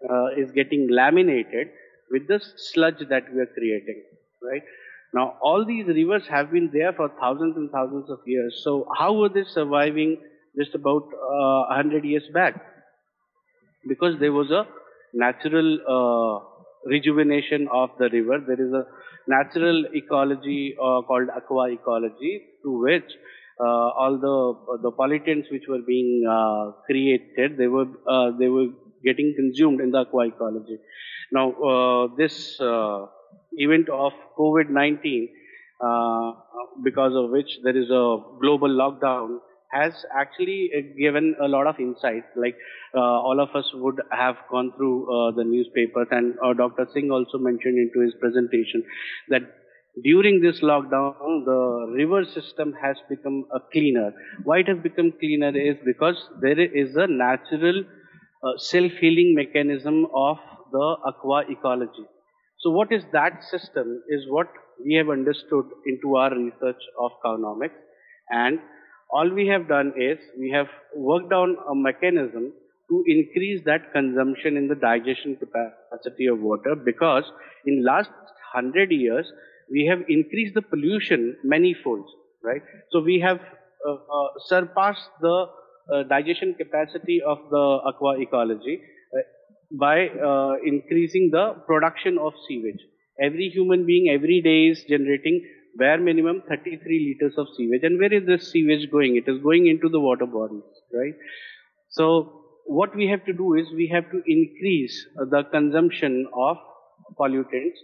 uh, 0.09 0.29
is 0.37 0.51
getting 0.53 0.89
laminated 0.91 1.69
with 2.11 2.27
the 2.29 2.41
sludge 2.57 3.03
that 3.09 3.33
we 3.33 3.41
are 3.41 3.51
creating, 3.55 4.03
right? 4.43 4.63
Now, 5.15 5.37
all 5.43 5.65
these 5.67 5.87
rivers 5.87 6.27
have 6.29 6.51
been 6.51 6.71
there 6.73 6.93
for 6.93 7.11
thousands 7.21 7.57
and 7.57 7.71
thousands 7.71 8.11
of 8.11 8.21
years. 8.27 8.61
So, 8.65 8.89
how 8.97 9.13
were 9.13 9.29
they 9.29 9.45
surviving 9.45 10.17
just 10.59 10.75
about 10.75 11.03
uh, 11.13 11.67
100 11.69 12.05
years 12.05 12.25
back? 12.33 12.55
Because 13.87 14.19
there 14.21 14.33
was 14.33 14.51
a 14.51 14.67
natural 15.13 15.79
uh, 15.87 16.52
rejuvenation 16.87 17.69
of 17.73 17.91
the 17.99 18.09
river. 18.11 18.39
There 18.47 18.61
is 18.61 18.73
a 18.73 18.85
natural 19.29 19.85
ecology 19.95 20.75
uh, 20.79 21.03
called 21.03 21.29
aqua 21.37 21.71
ecology, 21.73 22.43
through 22.63 22.83
which 22.85 23.11
uh, 23.61 23.89
all 24.03 24.19
the 24.19 24.79
the 24.83 24.93
pollutants 24.93 25.51
which 25.51 25.65
were 25.69 25.83
being 25.87 26.27
uh, 26.29 26.73
created, 26.87 27.57
they 27.59 27.69
were 27.69 27.87
uh, 28.09 28.31
they 28.39 28.49
were 28.49 28.69
getting 29.05 29.35
consumed 29.37 29.81
in 29.81 29.91
the 29.91 29.99
aqua 29.99 30.27
ecology. 30.27 30.79
Now, 31.33 31.53
uh, 31.53 32.09
this 32.17 32.61
uh, 32.61 33.07
event 33.53 33.89
of 33.89 34.13
COVID-19, 34.39 35.29
uh, 35.81 36.33
because 36.83 37.13
of 37.15 37.31
which 37.31 37.59
there 37.63 37.77
is 37.77 37.89
a 37.91 38.19
global 38.41 38.69
lockdown, 38.69 39.39
has 39.73 39.93
actually 40.15 40.71
uh, 40.77 40.81
given 40.99 41.35
a 41.43 41.49
lot 41.49 41.67
of 41.67 41.81
insight. 41.81 42.25
Like 42.37 42.57
uh, 42.95 43.01
all 43.01 43.41
of 43.41 43.49
us 43.55 43.71
would 43.75 44.01
have 44.11 44.37
gone 44.51 44.73
through 44.77 45.05
uh, 45.05 45.33
the 45.33 45.45
newspapers, 45.45 46.09
and 46.11 46.35
uh, 46.45 46.53
Dr. 46.53 46.87
Singh 46.93 47.11
also 47.11 47.39
mentioned 47.39 47.79
into 47.79 48.05
his 48.05 48.15
presentation 48.21 48.85
that 49.29 49.43
during 50.03 50.41
this 50.41 50.61
lockdown, 50.61 51.45
the 51.45 51.93
river 51.95 52.25
system 52.25 52.75
has 52.83 52.97
become 53.11 53.45
cleaner. 53.73 54.13
Why 54.45 54.61
it 54.61 54.69
has 54.69 54.79
become 54.83 55.13
cleaner 55.19 55.57
is 55.57 55.77
because 55.85 56.17
there 56.41 56.59
is 56.59 56.97
a 56.97 57.07
natural 57.07 57.85
uh, 58.43 58.53
self-healing 58.57 59.35
mechanism 59.35 60.07
of 60.15 60.39
the 60.73 60.97
aqua 61.07 61.45
ecology. 61.49 62.07
So 62.61 62.71
what 62.71 62.93
is 62.93 63.03
that 63.13 63.43
system 63.51 64.03
is 64.09 64.23
what 64.29 64.49
we 64.85 64.95
have 64.95 65.11
understood 65.11 65.67
into 65.87 66.17
our 66.17 66.35
research 66.35 66.83
of 66.99 67.13
Cownomics 67.25 67.79
and 68.31 68.61
all 69.13 69.31
we 69.31 69.47
have 69.47 69.69
done 69.69 69.93
is 69.97 70.19
we 70.39 70.51
have 70.51 70.69
worked 70.97 71.33
on 71.33 71.57
a 71.71 71.75
mechanism 71.75 72.53
to 72.91 73.05
increase 73.07 73.63
that 73.65 73.93
consumption 73.93 74.57
in 74.57 74.69
the 74.69 74.75
digestion 74.75 75.37
capacity 75.37 76.27
of 76.27 76.39
water 76.41 76.75
because 76.75 77.25
in 77.67 77.85
last 77.85 78.11
100 78.55 78.91
years 78.91 79.31
we 79.71 79.87
have 79.87 80.01
increased 80.09 80.55
the 80.55 80.63
pollution 80.63 81.37
many 81.43 81.75
folds, 81.83 82.09
right? 82.43 82.63
So 82.91 83.01
we 83.01 83.21
have 83.21 83.39
uh, 83.89 83.93
uh, 83.93 84.29
surpassed 84.47 85.09
the 85.21 85.47
uh, 85.93 86.03
digestion 86.05 86.55
capacity 86.55 87.21
of 87.27 87.39
the 87.51 87.81
aqua 87.87 88.21
ecology 88.21 88.81
uh, 89.15 89.23
by 89.73 90.09
uh, 90.09 90.55
increasing 90.65 91.31
the 91.33 91.55
production 91.67 92.19
of 92.19 92.33
sewage. 92.49 92.81
Every 93.21 93.49
human 93.49 93.87
being 93.87 94.09
every 94.09 94.41
day 94.43 94.67
is 94.73 94.85
generating 94.89 95.45
bare 95.77 95.99
minimum 95.99 96.43
33 96.49 97.17
liters 97.21 97.39
of 97.39 97.47
sewage. 97.57 97.83
And 97.83 97.99
where 97.99 98.13
is 98.13 98.27
this 98.27 98.51
sewage 98.51 98.91
going? 98.91 99.17
It 99.17 99.31
is 99.31 99.43
going 99.43 99.67
into 99.67 99.89
the 99.89 100.01
water 100.01 100.27
bodies, 100.27 100.63
right? 100.93 101.15
So 101.91 102.43
what 102.67 102.95
we 102.95 103.07
have 103.09 103.25
to 103.25 103.33
do 103.33 103.55
is 103.55 103.67
we 103.75 103.89
have 103.89 104.11
to 104.11 104.23
increase 104.27 105.07
the 105.31 105.45
consumption 105.51 106.27
of 106.35 106.57
pollutants 107.19 107.79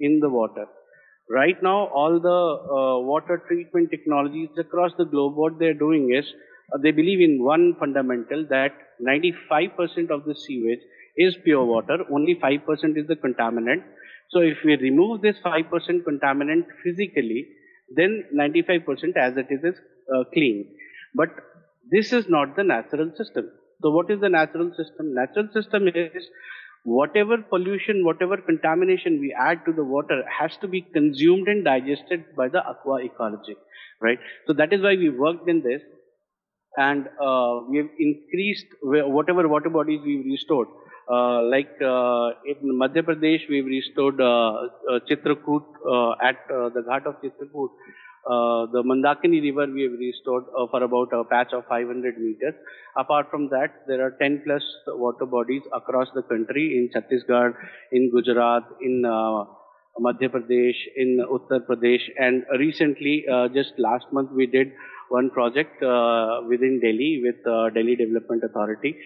in 0.00 0.20
the 0.20 0.28
water. 0.28 0.66
Right 1.30 1.62
now, 1.62 1.86
all 1.86 2.20
the 2.20 2.28
uh, 2.28 2.98
water 3.00 3.42
treatment 3.48 3.90
technologies 3.90 4.50
across 4.58 4.92
the 4.98 5.06
globe, 5.06 5.36
what 5.36 5.58
they're 5.58 5.72
doing 5.72 6.12
is 6.14 6.26
uh, 6.72 6.78
they 6.82 6.90
believe 6.90 7.20
in 7.20 7.42
one 7.42 7.74
fundamental 7.78 8.46
that 8.50 8.72
95% 9.02 10.10
of 10.10 10.24
the 10.26 10.34
sewage 10.34 10.80
is 11.16 11.36
pure 11.44 11.64
water, 11.64 11.98
only 12.12 12.34
5% 12.34 12.60
is 12.98 13.06
the 13.06 13.16
contaminant. 13.16 13.82
So 14.30 14.40
if 14.40 14.58
we 14.64 14.76
remove 14.76 15.22
this 15.22 15.36
5% 15.44 15.70
contaminant 16.08 16.66
physically, 16.82 17.46
then 17.94 18.24
95% 18.34 19.16
as 19.16 19.36
it 19.36 19.46
is 19.50 19.64
is 19.64 19.80
uh, 20.14 20.24
clean. 20.32 20.66
But 21.14 21.30
this 21.90 22.12
is 22.12 22.28
not 22.28 22.56
the 22.56 22.64
natural 22.64 23.12
system. 23.16 23.50
So 23.82 23.90
what 23.90 24.10
is 24.10 24.20
the 24.20 24.28
natural 24.28 24.70
system? 24.76 25.14
Natural 25.14 25.48
system 25.52 25.88
is 25.88 26.28
whatever 26.84 27.38
pollution, 27.38 28.04
whatever 28.04 28.36
contamination 28.36 29.20
we 29.20 29.34
add 29.38 29.64
to 29.66 29.72
the 29.72 29.84
water 29.84 30.22
has 30.28 30.56
to 30.58 30.68
be 30.68 30.82
consumed 30.82 31.48
and 31.48 31.64
digested 31.64 32.24
by 32.36 32.48
the 32.48 32.64
aqua 32.66 33.04
ecology, 33.04 33.56
right? 34.00 34.18
So 34.46 34.52
that 34.54 34.72
is 34.72 34.82
why 34.82 34.96
we 34.96 35.10
worked 35.10 35.48
in 35.48 35.62
this 35.62 35.82
and 36.76 37.08
uh, 37.22 37.60
we 37.68 37.78
have 37.78 37.88
increased 37.98 38.66
whatever 38.82 39.48
water 39.48 39.70
bodies 39.70 40.00
we've 40.04 40.26
restored. 40.26 40.68
Uh, 41.10 41.42
like 41.42 41.76
uh, 41.82 42.30
in 42.46 42.78
Madhya 42.80 43.02
Pradesh, 43.02 43.40
we've 43.50 43.66
restored 43.66 44.18
uh, 44.20 44.68
uh, 44.90 45.00
Chitrakoot 45.08 45.64
uh, 45.86 46.12
at 46.22 46.36
the 46.48 46.82
Ghat 46.88 47.06
of 47.06 47.20
Chitrakoot. 47.22 47.68
The 48.72 48.82
Mandakini 48.82 49.42
river 49.42 49.70
we 49.70 49.82
have 49.82 49.98
restored 49.98 50.44
for 50.70 50.82
about 50.82 51.12
a 51.12 51.24
patch 51.24 51.52
of 51.52 51.66
500 51.66 52.18
meters. 52.18 52.54
Apart 52.96 53.30
from 53.30 53.50
that, 53.50 53.84
there 53.86 54.00
are 54.00 54.12
10 54.12 54.44
plus 54.46 54.62
water 54.86 55.26
bodies 55.26 55.60
across 55.74 56.08
the 56.14 56.22
country 56.22 56.78
in 56.78 56.88
Chhattisgarh, 56.94 57.52
in 57.92 58.10
Gujarat, 58.10 58.62
in 58.80 59.02
Madhya 59.02 60.30
Pradesh, 60.30 60.76
in 60.96 61.22
Uttar 61.30 61.66
Pradesh, 61.66 62.00
and 62.18 62.44
recently, 62.58 63.26
just 63.52 63.74
last 63.76 64.06
month, 64.10 64.30
we 64.32 64.46
did 64.46 64.72
one 65.10 65.28
project 65.28 65.82
within 66.48 66.80
Delhi 66.80 67.20
with 67.22 67.44
Delhi 67.74 67.94
Development 67.94 68.42
Authority, 68.42 68.96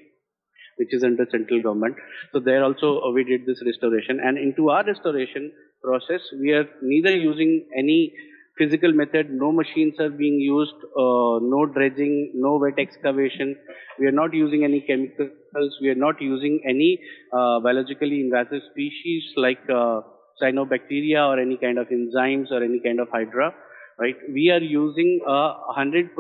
which 0.78 0.94
is 0.94 1.04
under 1.04 1.26
central 1.30 1.62
government. 1.62 1.96
So 2.32 2.40
there 2.40 2.64
also 2.64 3.00
uh, 3.00 3.10
we 3.12 3.24
did 3.24 3.46
this 3.46 3.62
restoration, 3.64 4.20
and 4.22 4.38
into 4.38 4.70
our 4.70 4.84
restoration 4.84 5.52
process, 5.82 6.20
we 6.40 6.52
are 6.52 6.66
neither 6.82 7.16
using 7.16 7.66
any 7.76 8.12
physical 8.58 8.92
method, 8.92 9.30
no 9.30 9.52
machines 9.52 9.94
are 10.00 10.10
being 10.10 10.38
used, 10.40 10.74
uh, 10.96 11.38
no 11.54 11.64
dredging, 11.72 12.32
no 12.34 12.56
wet 12.56 12.78
excavation. 12.78 13.56
We 13.98 14.06
are 14.06 14.16
not 14.20 14.34
using 14.34 14.64
any 14.64 14.80
chemicals. 14.80 15.78
We 15.80 15.88
are 15.90 16.00
not 16.06 16.20
using 16.20 16.60
any 16.68 17.00
uh, 17.32 17.60
biologically 17.60 18.20
invasive 18.20 18.62
species 18.72 19.22
like 19.36 19.60
uh, 19.70 20.00
cyanobacteria 20.42 21.26
or 21.28 21.40
any 21.40 21.56
kind 21.56 21.78
of 21.78 21.88
enzymes 21.88 22.50
or 22.50 22.62
any 22.62 22.80
kind 22.80 23.00
of 23.00 23.08
hydra. 23.10 23.54
Right? 23.98 24.16
We 24.32 24.50
are 24.50 24.60
using 24.60 25.20
a 25.26 25.54
100% 25.76 26.10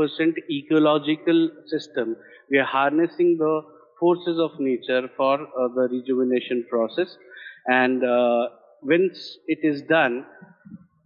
ecological 0.50 1.50
system. 1.66 2.16
We 2.50 2.58
are 2.58 2.64
harnessing 2.64 3.36
the 3.38 3.62
forces 3.98 4.38
of 4.38 4.58
nature 4.58 5.08
for 5.16 5.40
uh, 5.40 5.68
the 5.74 5.88
rejuvenation 5.90 6.64
process. 6.70 7.16
And 7.66 8.04
uh, 8.04 8.48
once 8.82 9.38
it 9.46 9.60
is 9.62 9.82
done, 9.82 10.24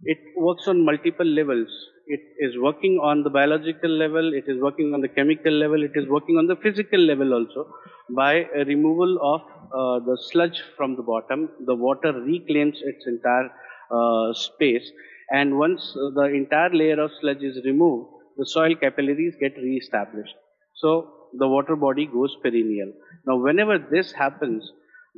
it 0.03 0.19
works 0.37 0.67
on 0.67 0.83
multiple 0.85 1.25
levels. 1.25 1.69
It 2.07 2.21
is 2.39 2.57
working 2.57 2.99
on 3.01 3.23
the 3.23 3.29
biological 3.29 3.89
level, 3.89 4.33
it 4.33 4.43
is 4.47 4.61
working 4.61 4.93
on 4.93 4.99
the 4.99 5.07
chemical 5.07 5.53
level, 5.53 5.83
it 5.83 5.93
is 5.95 6.07
working 6.09 6.37
on 6.37 6.47
the 6.47 6.57
physical 6.57 6.99
level 6.99 7.33
also 7.33 7.73
by 8.09 8.43
removal 8.67 9.17
of 9.21 9.41
uh, 9.71 10.05
the 10.05 10.17
sludge 10.29 10.61
from 10.75 10.97
the 10.97 11.01
bottom. 11.01 11.49
The 11.65 11.75
water 11.75 12.11
reclaims 12.11 12.77
its 12.83 13.07
entire 13.07 13.49
uh, 13.89 14.33
space, 14.33 14.91
and 15.31 15.57
once 15.57 15.93
the 15.93 16.25
entire 16.25 16.71
layer 16.71 16.99
of 16.99 17.11
sludge 17.21 17.41
is 17.41 17.63
removed, 17.63 18.09
the 18.37 18.45
soil 18.45 18.75
capillaries 18.75 19.35
get 19.39 19.55
re-established. 19.55 20.35
So 20.75 21.22
the 21.37 21.47
water 21.47 21.75
body 21.75 22.05
goes 22.05 22.35
perennial. 22.41 22.93
Now, 23.25 23.37
whenever 23.37 23.77
this 23.77 24.11
happens, 24.11 24.71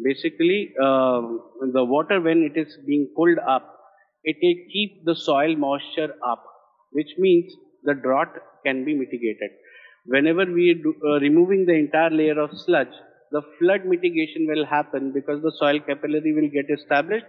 basically 0.03 0.73
um, 0.81 1.41
the 1.73 1.83
water 1.83 2.19
when 2.21 2.43
it 2.43 2.59
is 2.59 2.77
being 2.85 3.09
pulled 3.15 3.39
up 3.47 3.75
it 4.25 4.37
will 4.41 4.59
keep 4.73 5.05
the 5.05 5.15
soil 5.15 5.55
moisture 5.55 6.13
up, 6.27 6.43
which 6.91 7.11
means 7.17 7.53
the 7.83 7.93
drought 7.93 8.33
can 8.65 8.83
be 8.83 8.95
mitigated. 8.95 9.51
Whenever 10.05 10.45
we 10.45 10.65
are 10.71 11.15
uh, 11.15 11.19
removing 11.19 11.65
the 11.65 11.73
entire 11.73 12.09
layer 12.09 12.39
of 12.39 12.49
sludge, 12.65 12.95
the 13.31 13.41
flood 13.59 13.85
mitigation 13.85 14.47
will 14.47 14.65
happen 14.65 15.11
because 15.11 15.41
the 15.41 15.53
soil 15.59 15.79
capillary 15.79 16.33
will 16.33 16.49
get 16.49 16.73
established. 16.75 17.25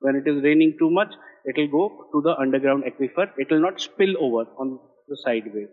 When 0.00 0.16
it 0.16 0.26
is 0.26 0.42
raining 0.42 0.76
too 0.78 0.90
much, 0.90 1.12
it 1.44 1.56
will 1.56 1.68
go 1.68 2.08
to 2.12 2.20
the 2.22 2.36
underground 2.38 2.84
aquifer. 2.84 3.30
It 3.38 3.50
will 3.50 3.60
not 3.60 3.80
spill 3.80 4.14
over 4.18 4.50
on 4.58 4.78
the 5.08 5.16
sideway. 5.24 5.66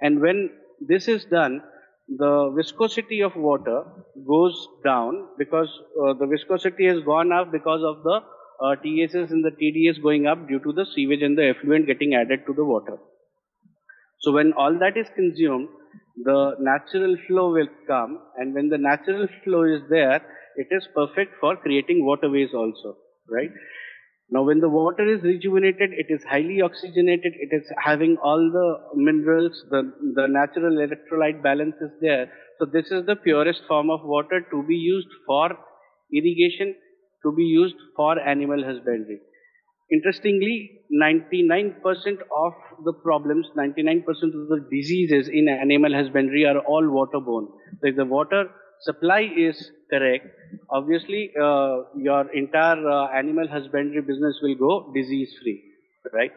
And 0.00 0.20
when 0.20 0.50
this 0.80 1.06
is 1.06 1.24
done, 1.24 1.62
the 2.08 2.52
viscosity 2.56 3.20
of 3.22 3.34
water 3.34 3.84
goes 4.26 4.68
down 4.84 5.28
because 5.38 5.68
uh, 6.02 6.12
the 6.14 6.26
viscosity 6.26 6.86
has 6.86 7.00
gone 7.04 7.32
up 7.32 7.50
because 7.50 7.82
of 7.82 8.02
the 8.02 8.20
uh, 8.62 8.76
TSS 8.76 9.30
and 9.30 9.44
the 9.44 9.50
TDS 9.50 10.02
going 10.02 10.26
up 10.26 10.46
due 10.46 10.60
to 10.60 10.72
the 10.72 10.86
sewage 10.94 11.22
and 11.22 11.36
the 11.36 11.48
effluent 11.48 11.86
getting 11.86 12.14
added 12.14 12.40
to 12.46 12.52
the 12.52 12.64
water. 12.64 12.98
So 14.20 14.32
when 14.32 14.52
all 14.52 14.78
that 14.78 14.96
is 14.96 15.06
consumed, 15.14 15.68
the 16.22 16.54
natural 16.60 17.16
flow 17.26 17.52
will 17.52 17.68
come 17.86 18.20
and 18.36 18.54
when 18.54 18.68
the 18.68 18.78
natural 18.78 19.26
flow 19.42 19.64
is 19.64 19.82
there, 19.90 20.22
it 20.56 20.68
is 20.70 20.86
perfect 20.94 21.34
for 21.40 21.56
creating 21.56 22.04
waterways 22.06 22.54
also, 22.54 22.96
right? 23.28 23.50
Now 24.30 24.42
when 24.42 24.60
the 24.60 24.68
water 24.68 25.06
is 25.06 25.22
rejuvenated, 25.22 25.90
it 25.92 26.06
is 26.08 26.24
highly 26.24 26.62
oxygenated, 26.62 27.34
it 27.38 27.54
is 27.54 27.70
having 27.78 28.16
all 28.22 28.50
the 28.50 28.96
minerals, 28.96 29.64
the, 29.70 29.92
the 30.14 30.26
natural 30.26 30.76
electrolyte 30.76 31.42
balance 31.42 31.76
is 31.80 31.90
there. 32.00 32.32
So 32.58 32.64
this 32.64 32.90
is 32.90 33.06
the 33.06 33.16
purest 33.16 33.62
form 33.68 33.90
of 33.90 34.00
water 34.02 34.40
to 34.50 34.62
be 34.62 34.76
used 34.76 35.08
for 35.26 35.50
irrigation 36.12 36.74
to 37.24 37.32
be 37.32 37.42
used 37.42 37.76
for 37.96 38.18
animal 38.20 38.62
husbandry. 38.64 39.20
Interestingly, 39.90 40.80
99% 40.92 41.74
of 42.36 42.52
the 42.84 42.92
problems, 43.02 43.46
99% 43.56 44.06
of 44.08 44.48
the 44.48 44.66
diseases 44.70 45.28
in 45.28 45.48
animal 45.48 45.94
husbandry 45.94 46.44
are 46.46 46.58
all 46.58 46.82
waterborne. 46.82 47.48
So 47.80 47.88
if 47.88 47.96
the 47.96 48.04
water 48.04 48.50
supply 48.82 49.30
is 49.36 49.70
correct, 49.90 50.26
obviously 50.70 51.30
uh, 51.40 51.82
your 51.96 52.30
entire 52.32 52.88
uh, 52.88 53.08
animal 53.08 53.48
husbandry 53.48 54.02
business 54.02 54.38
will 54.42 54.54
go 54.56 54.92
disease 54.94 55.32
free, 55.42 55.62
right? 56.12 56.32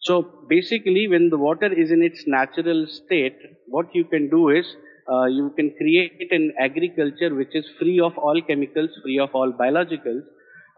So 0.00 0.26
basically 0.48 1.08
when 1.08 1.30
the 1.30 1.38
water 1.38 1.72
is 1.72 1.90
in 1.90 2.02
its 2.02 2.24
natural 2.26 2.86
state, 2.86 3.36
what 3.66 3.86
you 3.94 4.04
can 4.04 4.30
do 4.30 4.50
is 4.50 4.66
uh, 5.10 5.24
you 5.24 5.50
can 5.56 5.74
create 5.76 6.28
an 6.30 6.52
agriculture 6.58 7.34
which 7.34 7.54
is 7.54 7.66
free 7.78 7.98
of 8.00 8.16
all 8.18 8.40
chemicals, 8.46 8.90
free 9.02 9.18
of 9.18 9.30
all 9.34 9.52
biologicals, 9.52 10.22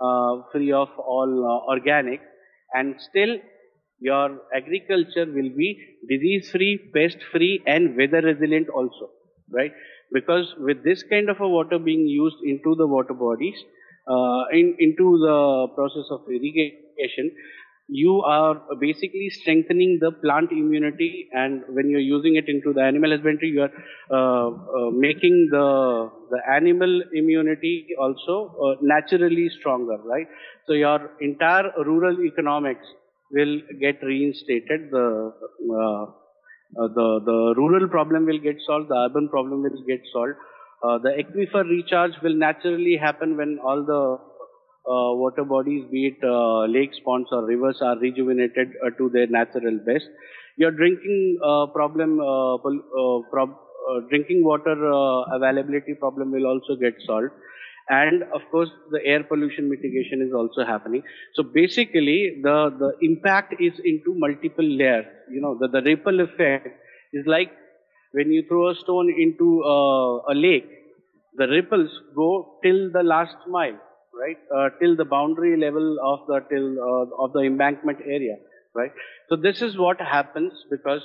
uh, 0.01 0.43
free 0.53 0.73
of 0.73 0.89
all 0.99 1.31
uh, 1.45 1.71
organic, 1.73 2.21
and 2.73 2.95
still 2.99 3.37
your 3.99 4.39
agriculture 4.55 5.27
will 5.27 5.51
be 5.57 5.79
disease 6.09 6.51
free, 6.51 6.91
pest 6.95 7.19
free, 7.33 7.63
and 7.67 7.97
weather 7.97 8.23
resilient 8.23 8.69
also, 8.69 9.11
right? 9.51 9.73
Because 10.13 10.55
with 10.59 10.83
this 10.85 11.03
kind 11.05 11.31
of 11.31 11.41
a 11.41 11.49
water 11.49 11.79
being 11.79 12.07
used 12.07 12.37
into 12.45 12.75
the 12.75 12.87
water 12.87 13.15
bodies, 13.15 13.57
uh, 14.09 14.45
in, 14.53 14.75
into 14.79 15.19
the 15.19 15.69
process 15.75 16.07
of 16.11 16.23
irrigation, 16.29 17.31
you 17.89 18.23
are 18.23 18.61
basically 18.81 19.29
strengthening 19.31 19.99
the 20.01 20.13
plant 20.13 20.53
immunity. 20.53 21.29
And 21.33 21.63
when 21.69 21.91
you're 21.91 22.01
using 22.01 22.37
it 22.37 22.49
into 22.49 22.73
the 22.73 22.83
animal 22.83 23.11
husbandry 23.11 23.49
you 23.49 23.63
are 23.63 23.73
uh, 24.11 24.49
uh, 24.49 24.91
making 24.93 25.49
the 25.51 26.11
the 26.31 26.41
animal 26.49 27.03
immunity 27.13 27.89
also 27.99 28.55
uh, 28.65 28.77
naturally 28.81 29.49
stronger 29.59 29.99
right? 30.05 30.29
So 30.67 30.75
your 30.75 31.11
entire 31.21 31.73
rural 31.85 32.25
economics 32.25 32.87
will 33.33 33.61
get 33.81 34.03
reinstated 34.03 34.91
the 34.93 35.33
uh, 36.79 36.85
uh, 36.85 36.89
the 36.89 37.21
the 37.25 37.55
rural 37.57 37.89
problem 37.89 38.27
will 38.27 38.39
get 38.39 38.57
solved 38.67 38.89
the 38.89 38.95
urban 38.95 39.29
problem 39.29 39.63
will 39.63 39.83
get 39.87 40.01
solved 40.13 40.35
uh, 40.83 40.99
the 40.99 41.11
aquifer 41.23 41.63
recharge 41.69 42.13
will 42.23 42.35
naturally 42.35 42.97
happen 42.97 43.37
when 43.37 43.59
all 43.63 43.85
the 43.85 44.19
uh, 44.89 45.13
water 45.15 45.45
bodies, 45.45 45.85
be 45.91 46.07
it 46.07 46.25
uh, 46.25 46.65
lakes, 46.65 46.99
ponds, 47.05 47.29
or 47.33 47.45
rivers, 47.45 47.79
are 47.83 47.99
rejuvenated 47.99 48.73
uh, 48.85 48.89
to 48.97 49.11
their 49.11 49.27
natural 49.27 49.79
best. 49.85 50.07
Your 50.57 50.71
drinking 50.71 51.39
problem, 51.75 52.17
prob 53.31 53.51
drinking 54.09 54.43
water 54.43 54.73
availability 55.33 55.95
problem 55.95 56.33
will 56.33 56.47
also 56.47 56.77
get 56.77 56.95
solved 57.07 57.31
and 57.89 58.23
of 58.35 58.43
course 58.51 58.71
the 58.91 59.01
air 59.05 59.23
pollution 59.25 59.69
mitigation 59.69 60.23
is 60.27 60.33
also 60.33 60.65
happening 60.65 61.03
so 61.35 61.43
basically 61.43 62.41
the 62.43 62.57
the 62.83 62.93
impact 63.03 63.55
is 63.61 63.81
into 63.85 64.15
multiple 64.15 64.65
layers 64.65 65.07
you 65.31 65.41
know 65.41 65.57
the, 65.61 65.69
the 65.69 65.83
ripple 65.83 66.21
effect 66.21 66.69
is 67.13 67.27
like 67.27 67.51
when 68.13 68.31
you 68.31 68.45
throw 68.49 68.71
a 68.71 68.75
stone 68.75 69.13
into 69.25 69.63
uh, 69.65 70.33
a 70.33 70.35
lake 70.35 70.69
the 71.37 71.47
ripples 71.49 71.91
go 72.15 72.59
till 72.63 72.91
the 72.93 73.03
last 73.03 73.37
mile 73.49 73.79
right, 74.21 74.39
uh, 74.55 74.69
till 74.81 74.97
the 74.97 75.05
boundary 75.05 75.57
level 75.57 75.97
of 76.03 76.27
the 76.27 76.41
till 76.51 76.79
uh, 76.79 77.25
of 77.25 77.33
the 77.33 77.41
embankment 77.41 77.99
area, 78.05 78.37
right. 78.75 78.93
So 79.29 79.37
this 79.37 79.63
is 79.63 79.77
what 79.77 80.01
happens 80.01 80.53
because 80.71 81.03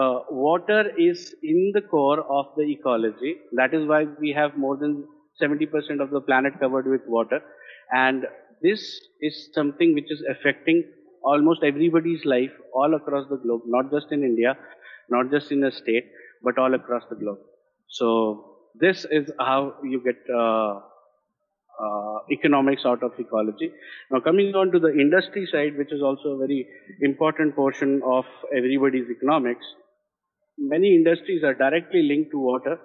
uh, 0.00 0.20
water 0.30 0.90
is 0.98 1.34
in 1.42 1.72
the 1.74 1.82
core 1.82 2.20
of 2.20 2.46
the 2.56 2.64
ecology. 2.64 3.36
That 3.52 3.74
is 3.74 3.86
why 3.86 4.06
we 4.18 4.32
have 4.32 4.56
more 4.56 4.76
than 4.76 5.04
70% 5.40 6.00
of 6.00 6.10
the 6.10 6.20
planet 6.20 6.58
covered 6.60 6.86
with 6.86 7.02
water, 7.06 7.40
and 7.92 8.26
this 8.62 9.00
is 9.20 9.48
something 9.54 9.94
which 9.94 10.10
is 10.10 10.22
affecting 10.30 10.84
almost 11.24 11.62
everybody's 11.62 12.24
life 12.24 12.50
all 12.74 12.94
across 12.94 13.28
the 13.28 13.36
globe, 13.36 13.62
not 13.66 13.90
just 13.90 14.12
in 14.12 14.22
India, 14.22 14.56
not 15.08 15.30
just 15.30 15.50
in 15.52 15.64
a 15.64 15.70
state, 15.70 16.04
but 16.42 16.58
all 16.58 16.74
across 16.74 17.02
the 17.10 17.16
globe. 17.16 17.38
So 17.88 18.56
this 18.74 19.04
is 19.10 19.30
how 19.38 19.74
you 19.84 20.02
get 20.02 20.16
uh, 20.34 20.80
uh, 21.80 22.18
economics 22.30 22.82
out 22.84 23.02
of 23.02 23.12
ecology. 23.18 23.70
Now 24.10 24.20
coming 24.20 24.54
on 24.54 24.70
to 24.72 24.78
the 24.78 24.92
industry 24.92 25.46
side, 25.50 25.76
which 25.76 25.92
is 25.92 26.02
also 26.02 26.30
a 26.30 26.38
very 26.38 26.66
important 27.00 27.54
portion 27.56 28.02
of 28.04 28.24
everybody's 28.56 29.08
economics, 29.10 29.64
many 30.58 30.94
industries 30.94 31.42
are 31.44 31.54
directly 31.54 32.02
linked 32.02 32.30
to 32.32 32.38
water. 32.38 32.78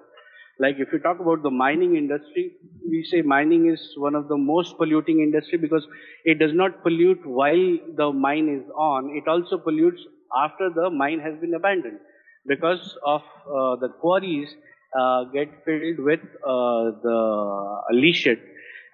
Like 0.59 0.77
if 0.79 0.91
you 0.91 0.99
talk 0.99 1.19
about 1.19 1.43
the 1.43 1.51
mining 1.51 1.95
industry, 1.95 2.53
we 2.89 3.03
say 3.03 3.21
mining 3.21 3.69
is 3.69 3.93
one 3.97 4.15
of 4.15 4.27
the 4.27 4.37
most 4.37 4.77
polluting 4.77 5.19
industry 5.19 5.57
because 5.57 5.87
it 6.25 6.39
does 6.39 6.53
not 6.53 6.81
pollute 6.83 7.25
while 7.25 7.77
the 7.95 8.11
mine 8.11 8.49
is 8.49 8.69
on. 8.75 9.11
It 9.15 9.27
also 9.27 9.57
pollutes 9.57 10.01
after 10.35 10.69
the 10.73 10.89
mine 10.89 11.19
has 11.19 11.35
been 11.39 11.53
abandoned 11.53 11.99
because 12.47 12.97
of 13.05 13.21
uh, 13.47 13.75
the 13.75 13.89
quarries 14.01 14.49
uh, 14.97 15.25
get 15.25 15.49
filled 15.63 15.99
with 15.99 16.21
uh, 16.43 16.91
the 17.03 17.81
leachate 17.93 18.41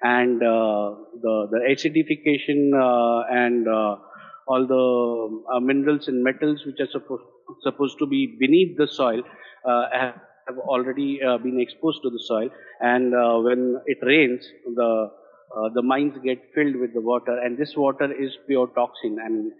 and 0.02 0.44
uh, 0.44 0.96
the, 1.22 1.48
the 1.52 1.60
acidification 1.72 2.74
uh, 2.76 3.26
and 3.32 3.68
uh, 3.68 3.96
all 4.48 4.68
the 4.68 5.60
minerals 5.62 6.08
and 6.10 6.22
metals 6.24 6.66
which 6.66 6.80
are 6.80 6.92
supposed, 6.92 7.24
supposed 7.62 7.98
to 8.00 8.06
be 8.06 8.36
beneath 8.40 8.78
the 8.78 8.88
soil 8.88 9.22
uh, 9.66 10.12
have, 10.48 10.58
already 10.60 11.20
uh, 11.22 11.38
been 11.38 11.60
exposed 11.60 12.02
to 12.04 12.10
the 12.10 12.20
soil. 12.20 12.50
And 12.80 13.14
uh, 13.14 13.40
when 13.40 13.82
it 13.86 13.98
rains, 14.02 14.46
the 14.76 15.12
uh, 15.56 15.70
the 15.76 15.84
mines 15.84 16.18
get 16.24 16.40
filled 16.56 16.76
with 16.78 16.96
the 16.96 17.02
water, 17.02 17.38
and 17.38 17.56
this 17.58 17.76
water 17.78 18.12
is 18.12 18.32
pure 18.48 18.68
toxin. 18.76 19.20
And 19.24 19.52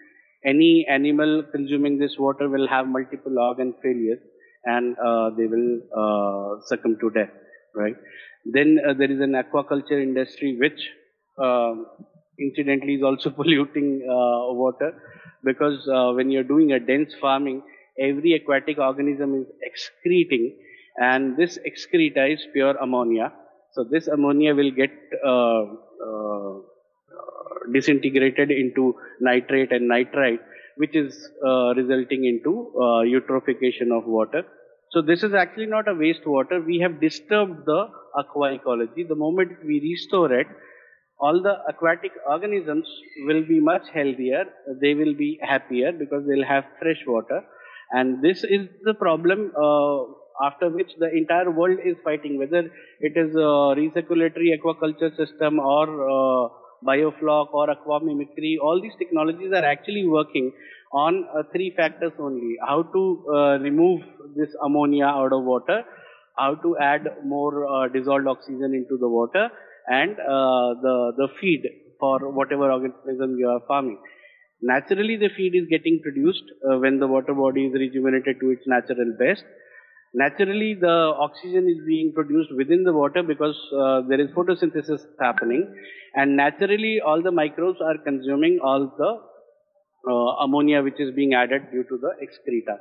any 0.44 0.88
animal 0.90 1.44
consuming 1.52 2.00
this 2.00 2.16
water 2.18 2.50
will 2.50 2.68
have 2.68 2.88
multiple 2.88 3.38
organ 3.38 3.76
failures, 3.84 4.20
and 4.66 4.96
they 5.38 5.46
will 5.46 6.62
succumb 6.66 6.98
to 7.00 7.12
death. 7.12 7.30
Right? 7.76 7.96
Then 8.46 8.80
there 8.98 9.12
is 9.12 9.20
an 9.20 9.34
aquaculture 9.34 10.02
industry 10.02 10.58
which 10.60 10.90
um, 11.38 11.86
incidentally 12.40 12.96
is 12.96 13.04
also 13.04 13.30
polluting 13.40 14.02
uh, 14.10 14.54
water 14.54 14.94
because 15.44 15.88
uh, 15.88 16.12
when 16.14 16.32
you're 16.32 16.44
doing 16.44 16.72
a 16.72 16.80
dense 16.80 17.14
farming, 17.20 17.62
every 18.00 18.34
aquatic 18.34 18.78
organism 18.78 19.42
is 19.42 19.48
excreting, 19.62 20.58
and 20.98 21.38
this 21.38 21.58
excreta 21.66 22.26
is 22.26 22.46
pure 22.54 22.76
ammonia. 22.78 23.32
So 23.72 23.84
this 23.84 24.08
ammonia 24.08 24.54
will 24.54 24.72
get 24.72 24.92
uh, 25.26 25.64
uh, 25.64 26.54
disintegrated 27.72 28.52
into 28.52 28.96
nitrate 29.20 29.72
and 29.72 29.88
nitrite, 29.88 30.42
which 30.78 30.96
is 30.96 31.30
uh, 31.46 31.74
resulting 31.74 32.26
into 32.26 32.72
uh, 32.76 33.02
eutrophication 33.04 33.96
of 33.96 34.06
water. 34.06 34.44
So 34.92 35.02
this 35.02 35.24
is 35.24 35.34
actually 35.34 35.66
not 35.66 35.88
a 35.88 35.94
wastewater. 35.94 36.64
We 36.64 36.80
have 36.80 37.02
disturbed 37.02 37.66
the 37.66 37.88
aqua 38.16 38.54
ecology. 38.54 39.04
The 39.04 39.16
moment 39.16 39.52
we 39.66 39.80
restore 39.82 40.32
it, 40.32 40.48
all 41.20 41.42
the 41.42 41.56
aquatic 41.68 42.12
organisms 42.30 42.88
will 43.26 43.44
be 43.44 43.60
much 43.60 43.88
healthier. 43.92 44.46
They 44.82 44.94
will 44.94 45.16
be 45.16 45.40
happier 45.42 45.92
because 45.92 46.28
they'll 46.28 46.46
have 46.46 46.66
fresh 46.80 47.02
water. 47.08 47.44
And 47.92 48.22
this 48.22 48.44
is 48.44 48.68
the 48.84 48.94
problem 48.94 49.52
uh, 49.56 50.04
after 50.42 50.70
which 50.70 50.92
the 51.00 51.10
entire 51.12 51.52
world 51.52 51.78
is 51.84 51.96
fighting, 52.04 52.38
whether 52.40 52.70
it 53.00 53.14
is 53.16 53.36
a 53.36 53.76
recirculatory 53.80 54.58
aquaculture 54.58 55.16
system 55.16 55.60
or 55.60 55.86
uh, 56.10 56.50
biofloc 56.86 57.54
or 57.54 57.70
aqua 57.70 58.04
mimicry. 58.04 58.58
All 58.62 58.82
these 58.82 58.96
technologies 58.98 59.52
are 59.54 59.66
actually 59.66 60.06
working 60.08 60.52
on 60.92 61.26
uh, 61.36 61.44
three 61.52 61.74
factors 61.76 62.12
only. 62.20 62.56
How 62.68 62.84
to 62.84 63.26
uh, 63.28 63.60
remove 63.60 64.02
this 64.36 64.50
ammonia 64.64 65.06
out 65.06 65.34
of 65.34 65.44
water, 65.44 65.84
how 66.38 66.56
to 66.56 66.78
add 66.78 67.08
more 67.26 67.68
uh, 67.68 67.88
dissolved 67.88 68.28
oxygen 68.28 68.74
into 68.74 68.98
the 69.00 69.08
water, 69.08 69.50
and 69.88 70.16
the, 70.16 71.14
the 71.18 71.28
feed 71.40 71.64
for 72.00 72.32
whatever 72.32 72.72
organism 72.72 73.38
you 73.38 73.50
are 73.50 73.62
farming. 73.68 74.00
Naturally, 74.62 75.18
the 75.18 75.30
feed 75.36 75.56
is 75.56 75.68
getting 75.70 76.00
produced 76.02 76.44
uh, 76.64 76.78
when 76.78 76.98
the 76.98 77.08
water 77.08 77.34
body 77.34 77.66
is 77.66 77.74
rejuvenated 77.74 78.40
to 78.40 78.52
its 78.52 78.64
natural 78.66 79.14
best. 79.20 79.44
Naturally, 80.16 80.76
the 80.76 80.96
oxygen 81.26 81.68
is 81.68 81.84
being 81.88 82.14
produced 82.14 82.52
within 82.56 82.84
the 82.84 82.94
water 82.94 83.24
because 83.24 83.58
uh, 83.76 84.02
there 84.08 84.20
is 84.20 84.30
photosynthesis 84.32 85.02
happening, 85.20 85.74
and 86.16 86.36
naturally, 86.36 87.02
all 87.02 87.22
the 87.22 87.32
microbes 87.32 87.80
are 87.82 87.98
consuming 87.98 88.60
all 88.64 88.94
the 88.98 89.12
uh, 90.12 90.44
ammonia 90.46 90.84
which 90.84 91.00
is 91.00 91.14
being 91.16 91.34
added 91.34 91.64
due 91.72 91.84
to 91.86 91.98
the 91.98 92.12
excreta. 92.22 92.78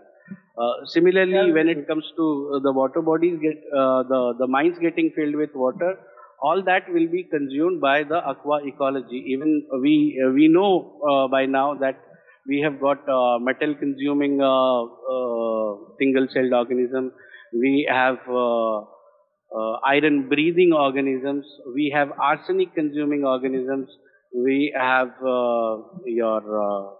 Uh, 0.58 0.72
similarly, 0.84 1.52
when 1.52 1.68
it 1.68 1.86
comes 1.88 2.04
to 2.16 2.52
uh, 2.54 2.58
the 2.60 2.72
water 2.72 3.00
bodies, 3.00 3.38
get 3.40 3.56
uh, 3.74 4.02
the 4.02 4.34
the 4.38 4.46
mines 4.46 4.78
getting 4.78 5.10
filled 5.16 5.34
with 5.34 5.54
water, 5.54 5.98
all 6.42 6.62
that 6.62 6.92
will 6.92 7.08
be 7.08 7.22
consumed 7.24 7.80
by 7.80 8.02
the 8.02 8.22
aqua 8.32 8.60
ecology. 8.66 9.24
Even 9.34 9.66
we 9.80 10.22
uh, 10.24 10.30
we 10.30 10.48
know 10.48 11.00
uh, 11.10 11.28
by 11.28 11.46
now 11.46 11.74
that 11.74 11.96
we 12.46 12.60
have 12.60 12.80
got 12.80 13.08
uh, 13.08 13.38
metal 13.38 13.74
consuming 13.74 14.40
uh, 14.40 14.82
uh, 14.82 15.94
single 15.98 16.26
celled 16.32 16.52
organism. 16.52 17.12
We 17.52 17.86
have 17.88 18.18
uh, 18.28 18.78
uh, 18.78 19.72
iron 19.86 20.28
breathing 20.28 20.72
organisms. 20.72 21.46
We 21.74 21.92
have 21.94 22.10
arsenic 22.18 22.74
consuming 22.74 23.24
organisms. 23.24 23.88
We 24.34 24.74
have 24.76 25.10
uh, 25.20 25.76
your 26.06 26.96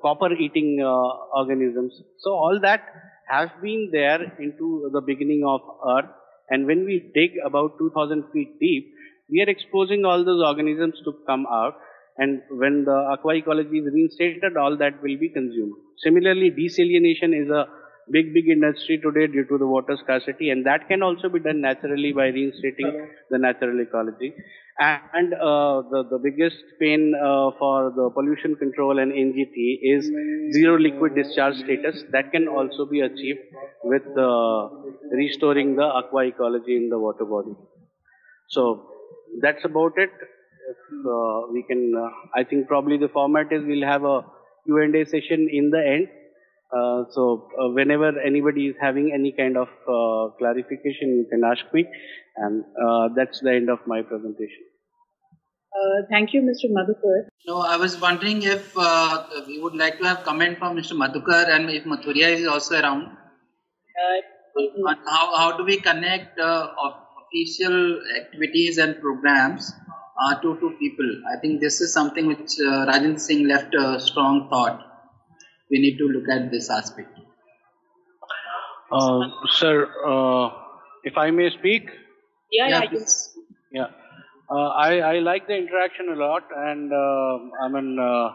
copper 0.00 0.32
eating 0.32 0.80
organisms. 0.82 1.92
So 2.18 2.30
all 2.30 2.58
that 2.62 2.80
has 3.28 3.50
been 3.62 3.90
there 3.92 4.22
into 4.40 4.90
the 4.92 5.00
beginning 5.00 5.44
of 5.46 5.60
Earth. 5.96 6.10
And 6.50 6.66
when 6.66 6.84
we 6.84 7.10
dig 7.14 7.32
about 7.44 7.78
2000 7.78 8.24
feet 8.32 8.58
deep, 8.58 8.92
we 9.30 9.40
are 9.40 9.48
exposing 9.48 10.04
all 10.04 10.24
those 10.24 10.42
organisms 10.44 10.94
to 11.04 11.14
come 11.26 11.46
out. 11.46 11.76
And 12.18 12.42
when 12.50 12.84
the 12.84 12.92
aqua 13.12 13.36
ecology 13.36 13.78
is 13.78 13.92
reinstated, 13.92 14.56
all 14.56 14.76
that 14.76 15.02
will 15.02 15.18
be 15.18 15.28
consumed. 15.28 15.74
Similarly, 15.98 16.50
desalination 16.50 17.34
is 17.40 17.48
a 17.50 17.66
big, 18.10 18.34
big 18.34 18.48
industry 18.48 18.98
today 18.98 19.26
due 19.26 19.44
to 19.46 19.58
the 19.58 19.66
water 19.66 19.96
scarcity, 20.02 20.50
and 20.50 20.66
that 20.66 20.88
can 20.88 21.02
also 21.02 21.28
be 21.28 21.40
done 21.40 21.60
naturally 21.60 22.12
by 22.12 22.26
reinstating 22.26 23.08
the 23.30 23.38
natural 23.38 23.80
ecology. 23.80 24.34
And 24.78 25.34
uh, 25.34 25.82
the, 25.90 26.04
the 26.10 26.18
biggest 26.22 26.56
pain 26.80 27.12
uh, 27.14 27.50
for 27.58 27.92
the 27.94 28.10
pollution 28.14 28.56
control 28.56 28.98
and 28.98 29.12
NGT 29.12 29.78
is 29.82 30.10
zero 30.54 30.78
liquid 30.78 31.14
discharge 31.14 31.56
status. 31.56 32.02
That 32.10 32.32
can 32.32 32.48
also 32.48 32.86
be 32.86 33.00
achieved 33.00 33.40
with 33.84 34.02
uh, 34.16 34.68
restoring 35.12 35.76
the 35.76 35.84
aqua 35.84 36.26
ecology 36.26 36.76
in 36.76 36.88
the 36.88 36.98
water 36.98 37.24
body. 37.24 37.54
So 38.48 38.88
that's 39.40 39.64
about 39.64 39.92
it. 39.96 40.10
If, 40.70 40.76
uh, 41.06 41.52
we 41.52 41.64
can, 41.68 41.92
uh, 41.96 42.08
I 42.34 42.44
think 42.44 42.68
probably 42.68 42.98
the 42.98 43.08
format 43.08 43.52
is 43.52 43.62
we'll 43.66 43.86
have 43.86 44.04
a 44.04 44.22
Q&A 44.64 45.04
session 45.04 45.48
in 45.50 45.70
the 45.70 45.82
end. 45.84 46.08
Uh, 46.72 47.04
so 47.10 47.48
uh, 47.60 47.68
whenever 47.70 48.18
anybody 48.20 48.68
is 48.68 48.76
having 48.80 49.12
any 49.12 49.32
kind 49.32 49.56
of 49.56 49.68
uh, 49.86 50.34
clarification, 50.38 51.08
you 51.18 51.26
can 51.30 51.42
ask 51.44 51.62
me, 51.74 51.84
and 52.36 52.64
uh, 52.82 53.08
that's 53.14 53.40
the 53.40 53.50
end 53.50 53.68
of 53.68 53.80
my 53.86 54.00
presentation. 54.02 54.64
Uh, 55.72 56.02
thank 56.10 56.32
you, 56.32 56.42
Mr. 56.42 56.70
Madhukar. 56.70 57.28
No, 57.46 57.60
I 57.60 57.76
was 57.76 58.00
wondering 58.00 58.42
if 58.42 58.72
uh, 58.76 59.24
we 59.46 59.58
would 59.58 59.74
like 59.74 59.98
to 59.98 60.04
have 60.04 60.22
comment 60.22 60.58
from 60.58 60.76
Mr. 60.76 60.92
Madhukar 60.92 61.48
and 61.48 61.70
if 61.70 61.84
Mathuria 61.84 62.28
is 62.28 62.46
also 62.46 62.80
around. 62.80 63.04
Uh, 63.04 64.94
how, 65.06 65.36
how 65.36 65.56
do 65.56 65.64
we 65.64 65.78
connect 65.78 66.38
uh, 66.38 66.68
official 67.32 68.00
activities 68.16 68.78
and 68.78 69.00
programs 69.00 69.72
uh, 70.20 70.34
to, 70.40 70.58
to 70.60 70.70
people? 70.78 71.10
I 71.32 71.38
think 71.40 71.60
this 71.60 71.80
is 71.80 71.92
something 71.92 72.26
which 72.26 72.52
uh, 72.60 72.86
Rajendra 72.90 73.20
Singh 73.20 73.46
left 73.48 73.74
a 73.74 74.00
strong 74.00 74.48
thought. 74.48 74.80
We 75.70 75.78
need 75.80 75.98
to 75.98 76.04
look 76.08 76.28
at 76.28 76.50
this 76.50 76.70
aspect. 76.70 77.18
Uh, 78.90 79.20
sir, 79.52 79.88
uh, 80.06 80.50
if 81.04 81.16
I 81.16 81.30
may 81.30 81.50
speak, 81.58 81.88
yeah, 82.50 82.68
yeah, 82.68 82.82
Yeah, 82.82 82.88
please. 82.88 83.34
yeah, 83.72 83.86
uh, 84.50 84.68
I, 84.68 84.98
I 85.00 85.18
like 85.20 85.46
the 85.46 85.56
interaction 85.56 86.08
a 86.10 86.16
lot, 86.16 86.42
and 86.54 86.92
uh, 86.92 87.38
I 87.64 87.68
mean, 87.68 87.98
uh, 87.98 88.30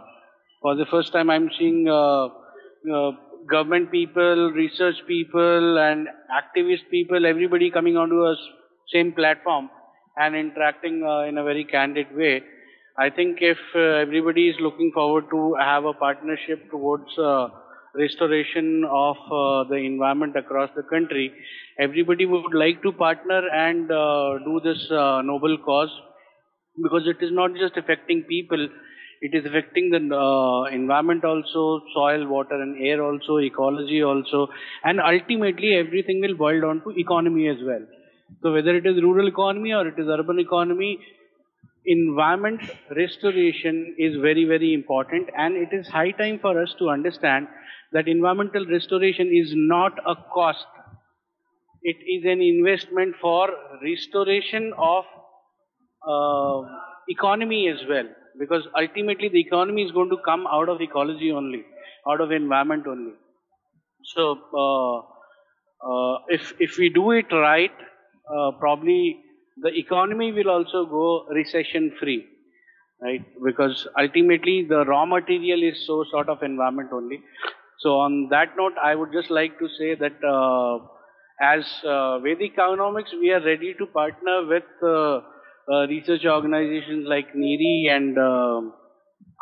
for 0.62 0.76
the 0.76 0.86
first 0.90 1.14
time, 1.14 1.30
I'm 1.30 1.50
seeing 1.58 1.88
uh, 1.88 2.28
uh, 2.28 3.12
government 3.50 3.92
people, 3.92 4.52
research 4.52 4.96
people, 5.08 5.78
and 5.80 6.08
activist 6.42 6.90
people, 6.90 7.26
everybody 7.26 7.70
coming 7.72 7.98
onto 7.98 8.24
a 8.26 8.34
s- 8.34 8.40
same 8.94 9.14
platform 9.14 9.70
and 10.20 10.36
interacting 10.36 11.04
uh, 11.04 11.22
in 11.22 11.38
a 11.38 11.44
very 11.44 11.64
candid 11.66 12.08
way. 12.16 12.44
I 12.98 13.10
think 13.10 13.38
if 13.42 13.58
uh, 13.76 13.80
everybody 14.06 14.50
is 14.50 14.56
looking 14.60 14.92
forward 14.94 15.26
to 15.32 15.56
have 15.60 15.86
a 15.86 15.94
partnership 15.94 16.70
towards 16.72 17.18
uh, 17.20 17.48
restoration 17.96 18.84
of 18.90 19.18
uh, 19.32 19.64
the 19.70 19.76
environment 19.76 20.36
across 20.36 20.70
the 20.76 20.84
country, 20.84 21.32
everybody 21.80 22.26
would 22.26 22.54
like 22.54 22.82
to 22.84 22.92
partner 22.92 23.42
and 23.50 23.92
uh, 23.92 24.40
do 24.46 24.60
this 24.64 24.90
uh, 24.92 25.22
noble 25.22 25.58
cause 25.60 25.92
because 26.82 27.08
it 27.08 27.24
is 27.24 27.32
not 27.32 27.56
just 27.56 27.78
affecting 27.78 28.24
people, 28.24 28.68
it 29.22 29.34
is 29.34 29.46
affecting 29.46 29.90
the 29.90 30.70
environment 30.72 31.24
also, 31.26 31.82
soil, 31.94 32.28
water, 32.28 32.56
and 32.56 32.78
air 32.84 33.04
also, 33.04 33.38
ecology 33.38 34.04
also, 34.04 34.48
and 34.84 35.00
ultimately 35.00 35.76
everything 35.76 36.22
will 36.22 36.36
boil 36.36 36.62
down 36.62 36.82
to 36.82 36.92
economy 36.98 37.48
as 37.48 37.58
well. 37.64 37.86
So 38.42 38.54
whether 38.54 38.76
it 38.76 38.86
is 38.86 39.02
rural 39.02 39.28
economy 39.28 39.74
or 39.74 39.88
it 39.88 39.98
is 39.98 40.08
urban 40.08 40.40
economy, 40.40 41.00
environment 41.86 42.62
restoration 42.96 43.96
is 43.98 44.16
very 44.22 44.46
very 44.46 44.74
important. 44.74 45.30
And 45.38 45.56
it 45.56 45.70
is 45.72 45.88
high 45.88 46.12
time 46.12 46.40
for 46.40 46.62
us 46.62 46.76
to 46.80 46.90
understand 46.90 47.48
that 47.94 48.08
environmental 48.08 48.66
restoration 48.66 49.30
is 49.34 49.54
not 49.56 49.98
a 50.06 50.16
cost. 50.34 50.66
It 51.84 51.98
is 52.16 52.26
an 52.26 52.42
investment 52.42 53.16
for 53.22 53.50
restoration 53.82 54.74
of 54.78 55.06
uh, 56.08 56.62
economy 57.10 57.70
as 57.70 57.80
well. 57.88 58.08
Because 58.40 58.68
ultimately 58.78 59.30
the 59.30 59.40
economy 59.40 59.84
is 59.84 59.92
going 59.92 60.10
to 60.10 60.18
come 60.24 60.46
out 60.48 60.70
of 60.70 60.82
ecology 60.82 61.32
only 61.32 61.66
out 62.08 62.22
of 62.22 62.32
environment 62.32 62.86
only. 62.88 63.14
So 64.14 64.40
uh, 64.56 64.98
uh, 65.90 66.20
if 66.28 66.54
if 66.60 66.78
we 66.78 66.90
do 66.90 67.12
it 67.12 67.32
right 67.32 67.72
probably 68.60 69.20
the 69.62 69.70
economy 69.74 70.32
will 70.32 70.50
also 70.50 70.86
go 70.86 71.26
recession 71.34 71.92
free, 72.00 72.26
right? 73.02 73.26
Because 73.44 73.88
ultimately 74.00 74.66
the 74.68 74.86
raw 74.86 75.06
material 75.06 75.64
is 75.64 75.86
so 75.86 76.04
sort 76.12 76.30
of 76.30 76.44
environment 76.44 76.90
only. 76.94 77.22
So 77.80 78.00
on 78.00 78.30
that 78.30 78.58
note, 78.58 78.74
I 78.84 78.96
would 78.96 79.12
just 79.12 79.30
like 79.30 79.58
to 79.60 79.68
say 79.78 79.96
that 79.96 80.24
uh, 80.24 80.86
as 81.42 81.66
uh, 81.86 82.20
Vedic 82.20 82.54
Economics, 82.54 83.12
we 83.14 83.32
are 83.32 83.44
ready 83.44 83.74
to 83.78 83.86
partner 83.88 84.46
with 84.48 84.64
uh, 84.84 85.22
uh 85.70 85.86
research 85.88 86.26
organizations 86.26 87.06
like 87.08 87.36
NEERI 87.36 87.90
and 87.92 88.18
uh, 88.18 88.62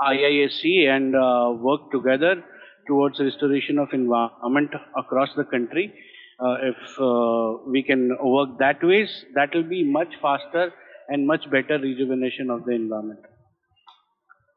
IISc 0.02 0.90
and 0.90 1.16
uh, 1.16 1.52
work 1.56 1.92
together 1.92 2.44
towards 2.88 3.20
restoration 3.20 3.78
of 3.80 3.90
environment 3.94 4.72
across 4.98 5.30
the 5.38 5.44
country. 5.44 5.94
Uh, 6.38 6.58
if 6.62 7.00
uh, 7.00 7.64
we 7.66 7.82
can 7.82 8.18
work 8.22 8.50
that 8.60 8.84
ways, 8.84 9.24
that 9.36 9.54
will 9.54 9.64
be 9.64 9.84
much 9.84 10.14
faster 10.22 10.74
and 11.08 11.26
much 11.26 11.50
better 11.50 11.80
rejuvenation 11.80 12.50
of 12.50 12.66
the 12.66 12.72
environment. 12.72 13.22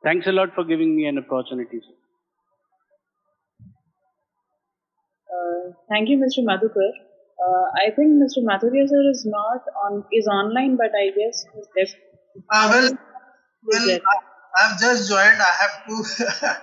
Thanks 0.02 0.26
a 0.26 0.32
lot 0.32 0.54
for 0.54 0.64
giving 0.64 0.96
me 0.96 1.06
an 1.06 1.18
opportunity, 1.18 1.80
sir. 1.80 1.94
Uh, 5.30 5.72
thank 5.88 6.08
you, 6.08 6.18
Mr. 6.18 6.42
Madhukar. 6.44 6.90
Uh, 7.38 7.66
I 7.86 7.90
think 7.94 8.20
Mr. 8.22 8.42
Mathuria 8.42 8.88
sir 8.88 9.10
is 9.10 9.24
not 9.24 9.62
on 9.84 10.04
is 10.12 10.26
online, 10.26 10.76
but 10.76 10.90
I 11.00 11.10
guess 11.14 11.44
he's 11.54 11.68
left. 11.76 11.94
Uh, 12.50 12.68
well, 12.72 12.90
well, 13.64 14.00
I, 14.58 14.68
have 14.68 14.80
just 14.80 15.08
joined. 15.08 15.40
I 15.40 15.54
have 15.60 15.86
to. 15.86 16.04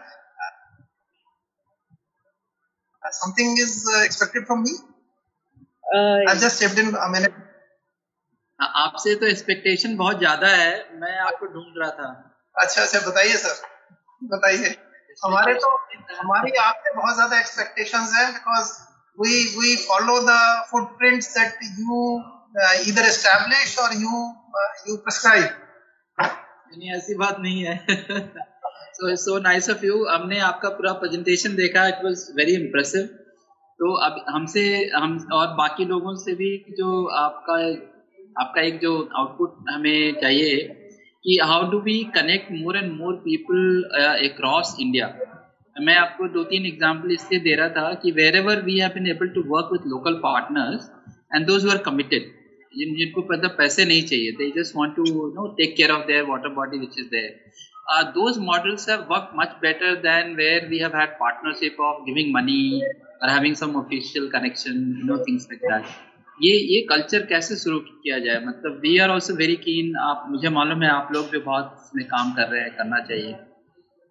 something 3.12 3.58
is 3.58 3.86
uh, 3.96 4.02
expected 4.04 4.46
from 4.48 4.64
me. 4.64 4.72
आपसे 8.60 9.16
तो 9.16 9.26
expectation 9.26 9.96
बहुत 9.98 10.18
ज़्यादा 10.20 10.48
है। 10.48 10.72
मैं 11.00 11.18
आपको 11.20 11.46
ढूंढ 11.46 11.74
रहा 11.78 11.90
था। 11.92 12.08
अच्छा 12.56 12.82
अच्छा 12.82 13.00
बताइए 13.10 13.36
सर। 13.38 13.56
बताइए। 14.22 14.76
हमारे 15.26 15.54
तो 15.56 15.70
हमारी 16.20 16.52
आपसे 16.60 16.94
बहुत 16.96 17.16
ज़्यादा 17.16 17.40
एक्सपेक्टेशंस 17.40 18.14
है 18.16 18.26
because 18.32 18.72
we 19.18 19.34
we 19.58 19.76
follow 19.84 20.20
the 20.22 20.38
footprints 20.72 21.28
that 21.38 21.60
you 21.80 22.00
इधर 22.90 23.06
एस्टैब्लिश 23.06 23.78
और 23.80 23.94
यू 23.96 24.24
यू 24.88 24.96
प्रिस्क्राइब 24.98 25.46
नहीं 26.78 26.92
ऐसी 26.94 27.16
बात 27.16 27.38
नहीं 27.40 27.66
है। 27.66 27.76
So 28.94 29.16
so 29.18 29.38
nice 29.40 29.70
of 29.70 29.86
you 29.86 30.06
हमने 30.06 30.40
आपका 30.40 30.70
पूरा 30.70 30.92
प्रेजेंटेशन 31.04 31.56
देखा। 31.56 31.86
इट 31.88 32.04
वाज 32.04 32.28
वेरी 32.36 32.56
इंप्रेसिव 32.56 33.04
तो 33.80 33.94
अब 33.98 34.24
हमसे, 34.30 34.62
हम 34.96 35.18
और 35.34 35.48
बाकी 35.56 35.86
लोगों 35.86 36.16
से 36.16 36.34
भी 36.36 36.50
जो 36.78 37.06
आपका 37.16 37.56
आपका 38.42 38.62
एक 38.62 38.80
जो 38.80 38.92
आउटपुट 39.18 39.56
हमें 39.70 40.20
चाहिए 40.22 40.58
कि 41.26 41.38
how 41.44 41.70
do 41.72 41.80
we 41.82 42.04
connect 42.16 42.52
more 42.54 42.78
and 42.78 42.92
more 42.92 43.16
people 43.26 43.60
across 44.30 44.76
India 44.80 45.08
मैं 45.76 45.96
आपको 45.96 46.28
दो 46.34 46.44
तीन 46.44 46.66
एग्ज़ाम्पल 46.66 47.12
इसलिए 47.12 47.40
दे 47.42 47.56
रहा 47.56 47.70
था 47.70 47.94
कि 48.04 48.12
wherever 48.36 48.62
we 48.62 48.78
have 48.80 48.90
been 48.90 49.08
able 49.10 49.28
to 49.30 49.44
work 49.48 49.70
with 49.72 49.88
local 49.88 50.20
partners 50.24 50.90
and 51.36 51.46
those 51.48 51.68
are 51.70 51.78
committed 51.86 52.32
जिन, 52.74 52.96
जिनको 52.96 53.22
मतलब 53.32 53.56
पैसे 53.58 53.86
नहीं 53.86 54.04
चाहिए 54.04 54.32
they 54.34 54.52
just 54.58 54.76
want 54.76 54.96
to 54.96 55.04
know 55.30 55.48
take 55.58 55.76
care 55.78 55.92
of 55.92 56.06
their 56.08 56.24
water 56.26 56.50
body 56.54 56.80
which 56.80 57.00
is 57.00 57.08
there 57.10 57.40
those 58.16 58.38
models 58.40 58.86
have 58.88 59.08
worked 59.08 59.36
much 59.36 59.54
better 59.62 59.96
than 60.02 60.36
where 60.36 60.68
we 60.70 60.80
have 60.80 60.94
had 60.94 61.18
partnership 61.20 61.80
of 61.80 62.06
giving 62.06 62.32
money 62.32 62.84
or 63.22 63.30
having 63.30 63.56
some 63.56 63.76
official 63.76 64.30
connection, 64.30 64.98
you 65.00 65.06
know, 65.06 65.24
things 65.24 65.48
like 65.50 65.62
that. 65.70 65.84
ये 66.40 66.52
ये 66.52 66.82
culture 66.90 67.26
कैसे 67.26 67.56
शुरू 67.56 67.80
किया 67.80 68.18
जाए? 68.20 68.40
मतलब 68.46 68.80
we 68.84 68.98
are 69.00 69.10
also 69.10 69.34
very 69.36 69.56
keen 69.58 69.96
आप 70.06 70.26
मुझे 70.30 70.50
मालूम 70.50 70.84
है 70.84 70.90
आप 70.92 71.10
लोग 71.14 71.30
भी 71.32 71.40
बहुत 71.46 71.76
इसमें 71.84 72.06
काम 72.08 72.34
कर 72.36 72.50
रहे 72.50 72.62
हैं 72.62 72.72
करना 72.78 73.00
चाहिए। 73.06 73.32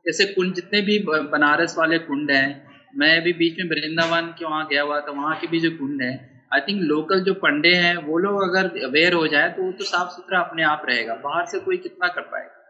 जैसे 0.06 0.24
कुंड 0.32 0.54
जितने 0.54 0.80
भी 0.82 0.98
बनारस 1.32 1.76
वाले 1.78 1.98
कुंड 2.06 2.30
हैं 2.30 2.48
मैं 2.96 3.20
भी 3.22 3.32
बीच 3.32 3.58
में 3.58 3.64
वृंदावन 3.70 4.34
के 4.38 4.44
वहाँ 4.44 4.66
गया 4.70 4.82
हुआ 4.82 5.00
था 5.00 5.12
वहाँ 5.20 5.36
के 5.40 5.46
भी 5.46 5.60
जो 5.60 5.70
कुंड 5.78 6.02
हैं 6.02 6.16
आई 6.54 6.60
थिंक 6.68 6.82
लोकल 6.90 7.24
जो 7.24 7.34
पंडे 7.44 7.74
हैं 7.74 7.96
वो 8.06 8.18
लोग 8.24 8.42
अगर 8.42 8.70
अवेयर 8.86 9.12
हो 9.14 9.26
जाए 9.28 9.48
तो 9.56 9.62
वो 9.62 9.72
तो 9.78 9.84
साफ़ 9.84 10.10
सुथरा 10.16 10.40
अपने 10.40 10.62
आप 10.72 10.86
रहेगा 10.88 11.14
बाहर 11.24 11.46
से 11.46 11.58
कोई 11.60 11.76
कितना 11.76 12.08
कर 12.08 12.22
पाएगा। 12.32 12.63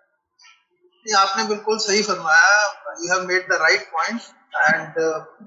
आपने 1.12 1.44
बिल्कुल 1.44 1.78
सही 1.78 2.02
फरमाया। 2.02 2.52
You 3.00 3.12
have 3.12 3.26
made 3.28 3.48
the 3.52 3.58
right 3.62 3.82
point 3.92 4.20
and 4.68 4.94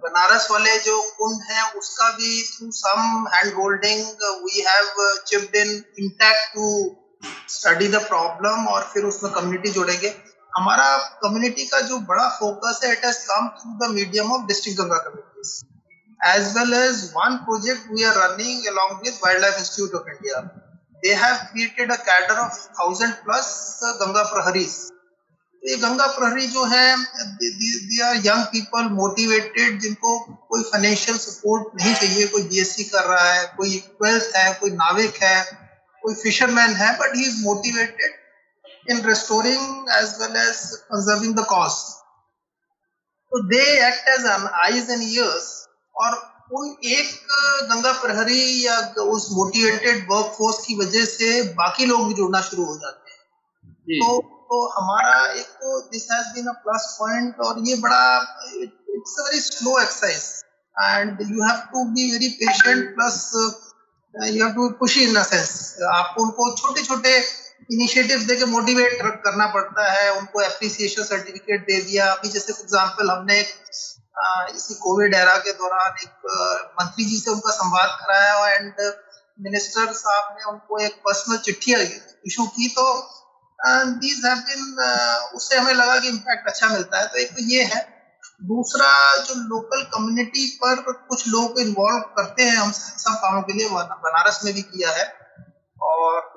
Banaras 0.04 0.48
वाले 0.52 0.78
जो 0.80 1.02
कुंड 1.20 1.42
है 1.52 1.64
उसका 1.80 2.10
भी 2.18 2.42
through 2.50 2.72
some 2.80 3.28
hand 3.36 3.54
holding 3.54 4.02
we 4.44 4.66
have 4.68 5.02
chipped 5.28 5.56
in 5.56 5.72
intact 6.00 6.54
to 6.56 6.66
study 7.54 7.88
the 7.88 8.02
problem 8.08 8.68
और 8.74 8.90
फिर 8.94 9.06
उसमें 9.06 9.32
कम्युनिटी 9.34 9.72
जोड़ेंगे। 9.80 10.16
हमारा 10.58 10.98
कम्युनिटी 11.24 11.66
का 11.68 11.80
जो 11.88 11.98
बड़ा 12.12 12.28
फोकस 12.40 12.80
है 12.84 12.92
it 12.92 13.06
has 13.06 13.18
come 13.32 13.48
through 13.58 13.74
the 13.86 13.92
medium 13.96 14.32
of 14.34 14.46
district 14.48 14.80
Ganga 14.82 14.98
communities 15.08 15.60
as 16.28 16.48
well 16.54 16.72
as 16.76 17.02
one 17.16 17.36
project 17.48 17.90
we 17.96 18.04
are 18.04 18.14
running 18.20 18.62
along 18.70 18.94
with 19.02 19.20
Wildlife 19.24 19.58
Institute 19.60 19.94
of 19.98 20.08
India. 20.14 20.40
They 21.04 21.14
have 21.14 21.44
created 21.52 21.92
a 21.92 21.98
cadre 21.98 22.38
of 22.44 22.56
thousand 22.80 23.20
plus 23.26 23.50
uh, 23.84 23.92
Ganga 24.00 24.24
Praharis. 24.32 24.78
ये 25.64 25.76
गंगा 25.78 26.06
प्रहरी 26.08 26.48
जो 26.48 26.64
है 26.66 26.86
they 27.42 28.02
are 28.04 28.16
young 28.26 28.44
people 28.52 28.90
motivated 28.92 29.80
जिनको 29.82 30.20
कोई 30.50 30.62
financial 30.64 31.18
support 31.18 31.82
नहीं 31.82 31.94
चाहिए 31.96 32.28
कोई 32.28 32.44
BSc 32.44 32.84
कर 32.84 33.04
रहा 33.06 33.32
है 33.32 33.46
कोई 33.58 33.80
ट्वेल्थ 33.98 34.36
है 34.36 34.54
कोई 34.60 34.72
नाविक 34.74 35.16
है 35.24 35.38
कोई 36.04 36.14
फिशरमैन 36.14 36.76
है 36.76 36.92
but 37.00 37.16
he 37.16 37.26
is 37.26 37.42
motivated 37.44 38.92
in 38.92 39.02
restoring 39.06 39.90
as 39.98 40.16
well 40.22 40.38
as 40.44 40.62
conserving 40.92 41.36
the 41.36 41.46
cost 41.50 41.96
तो 43.32 43.44
they 43.48 43.62
act 43.88 44.08
as 44.10 44.26
an 44.36 44.48
eyes 44.64 44.90
and 44.90 45.04
ears 45.04 45.52
और 45.96 46.16
कोई 46.52 46.94
एक 46.94 47.08
गंगा 47.72 47.92
प्रहरी 48.02 48.42
या 48.66 48.80
उस 49.16 49.28
मोटिवेटेड 49.32 50.08
वर्क 50.12 50.34
फोर्स 50.38 50.66
की 50.66 50.76
वजह 50.76 51.06
से 51.18 51.42
बाकी 51.56 51.86
लोग 51.86 52.08
भी 52.08 52.14
जुड़ना 52.14 52.42
शुरू 52.42 52.66
हो 52.66 52.76
जाते 52.78 53.12
हैं। 53.12 54.00
तो 54.00 54.37
तो 54.50 54.66
हमारा 54.74 55.16
एक 55.40 55.48
तो 55.62 55.80
this 55.94 56.08
has 56.12 56.28
been 56.36 56.48
a 56.48 56.52
plus 56.66 56.86
point 57.00 57.40
और 57.48 57.64
ये 57.70 57.76
बड़ा 57.86 58.04
it's 58.58 59.16
a 59.20 59.24
very 59.24 59.40
slow 59.40 59.80
exercise 59.80 60.24
and 60.76 61.22
you 61.32 61.44
have 61.44 61.60
to 61.74 61.84
be 61.96 62.12
very 62.12 62.30
patient 62.44 62.94
plus 62.96 63.18
you 64.16 64.44
have 64.44 64.54
to 64.56 64.70
push 64.80 64.98
in 64.98 65.24
sense 65.24 65.52
आपको 65.96 66.24
उनको 66.24 66.56
छोटे 66.58 66.84
छोटे 66.84 67.18
इनिशिएटिव 67.74 68.24
देके 68.28 68.46
मोटिवेट 68.46 69.02
करना 69.24 69.46
पड़ता 69.54 69.92
है, 69.92 70.10
उनको 70.18 70.42
एप्रिसिएशन 70.42 71.04
सर्टिफिकेट 71.04 71.62
दे 71.70 71.80
दिया। 71.82 72.12
अभी 72.12 72.30
जैसे 72.30 72.54
फॉर 72.54 72.64
एग्जांपल 72.64 73.10
हमने 73.12 73.40
एक 73.40 73.50
इसी 74.56 74.74
कोविड 74.84 75.16
एरा 75.16 75.38
के 75.48 75.52
दौरान 75.62 75.96
एक 76.04 76.28
मंत्री 76.80 77.06
जी 77.06 77.18
से 77.20 77.32
उनका 77.32 77.52
संवाद 77.52 77.98
कराया 78.02 78.48
एंड 78.48 78.82
मिनिस्टर 79.40 79.92
साहब 79.94 80.36
ने 80.38 80.44
उनको 80.52 80.80
एक 80.86 80.96
पर्सनल 81.06 81.38
चिट्ठी 81.48 81.74
इशू 82.28 82.46
की 82.56 82.68
तो 82.78 82.86
दीज 83.66 84.26
हैव 84.26 84.38
बीन 84.38 84.80
उससे 85.36 85.58
हमें 85.58 85.74
लगा 85.74 86.00
कि 86.00 86.08
इम्पैक्ट 86.08 86.48
अच्छा 86.48 86.68
मिलता 86.70 87.00
है। 87.00 87.08
तो 87.08 87.20
एक 87.20 87.32
तो 87.32 87.44
ये 87.44 87.64
है। 87.64 87.80
दूसरा, 88.44 88.90
जो 89.18 89.34
लोकल 89.36 89.84
कम्युनिटी 89.94 90.48
पर 90.64 90.82
कुछ 90.92 91.28
लोग 91.28 91.60
इन्वॉल्व 91.60 92.00
करते 92.18 92.44
हैं, 92.44 92.58
हम 92.58 92.72
सब 92.72 93.14
कामों 93.14 93.42
के 93.42 93.54
लिए 93.54 93.70
बनारस 93.70 94.40
में 94.46 94.54
भी 94.54 94.62
किया 94.62 94.92
है। 94.92 95.06
और 95.82 96.32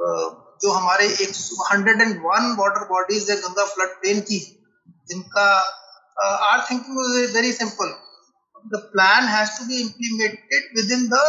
जो 0.62 0.70
हमारे 0.70 1.06
एक 1.06 1.32
hundred 1.72 2.00
and 2.02 2.16
one 2.16 2.54
water 2.58 2.84
bodies 2.84 3.30
है, 3.30 3.36
गंगा 3.36 3.64
फ्लड 3.64 3.88
प्लेन 3.88 4.20
की, 4.20 4.38
जिनका 5.08 5.46
our 6.20 6.66
thinking 6.70 6.98
very 7.34 7.52
simple 7.52 7.94
the 8.66 8.80
plan 8.92 9.24
has 9.24 9.58
to 9.58 9.64
be 9.64 9.80
implemented 9.80 10.70
within 10.92 11.08
the 11.08 11.20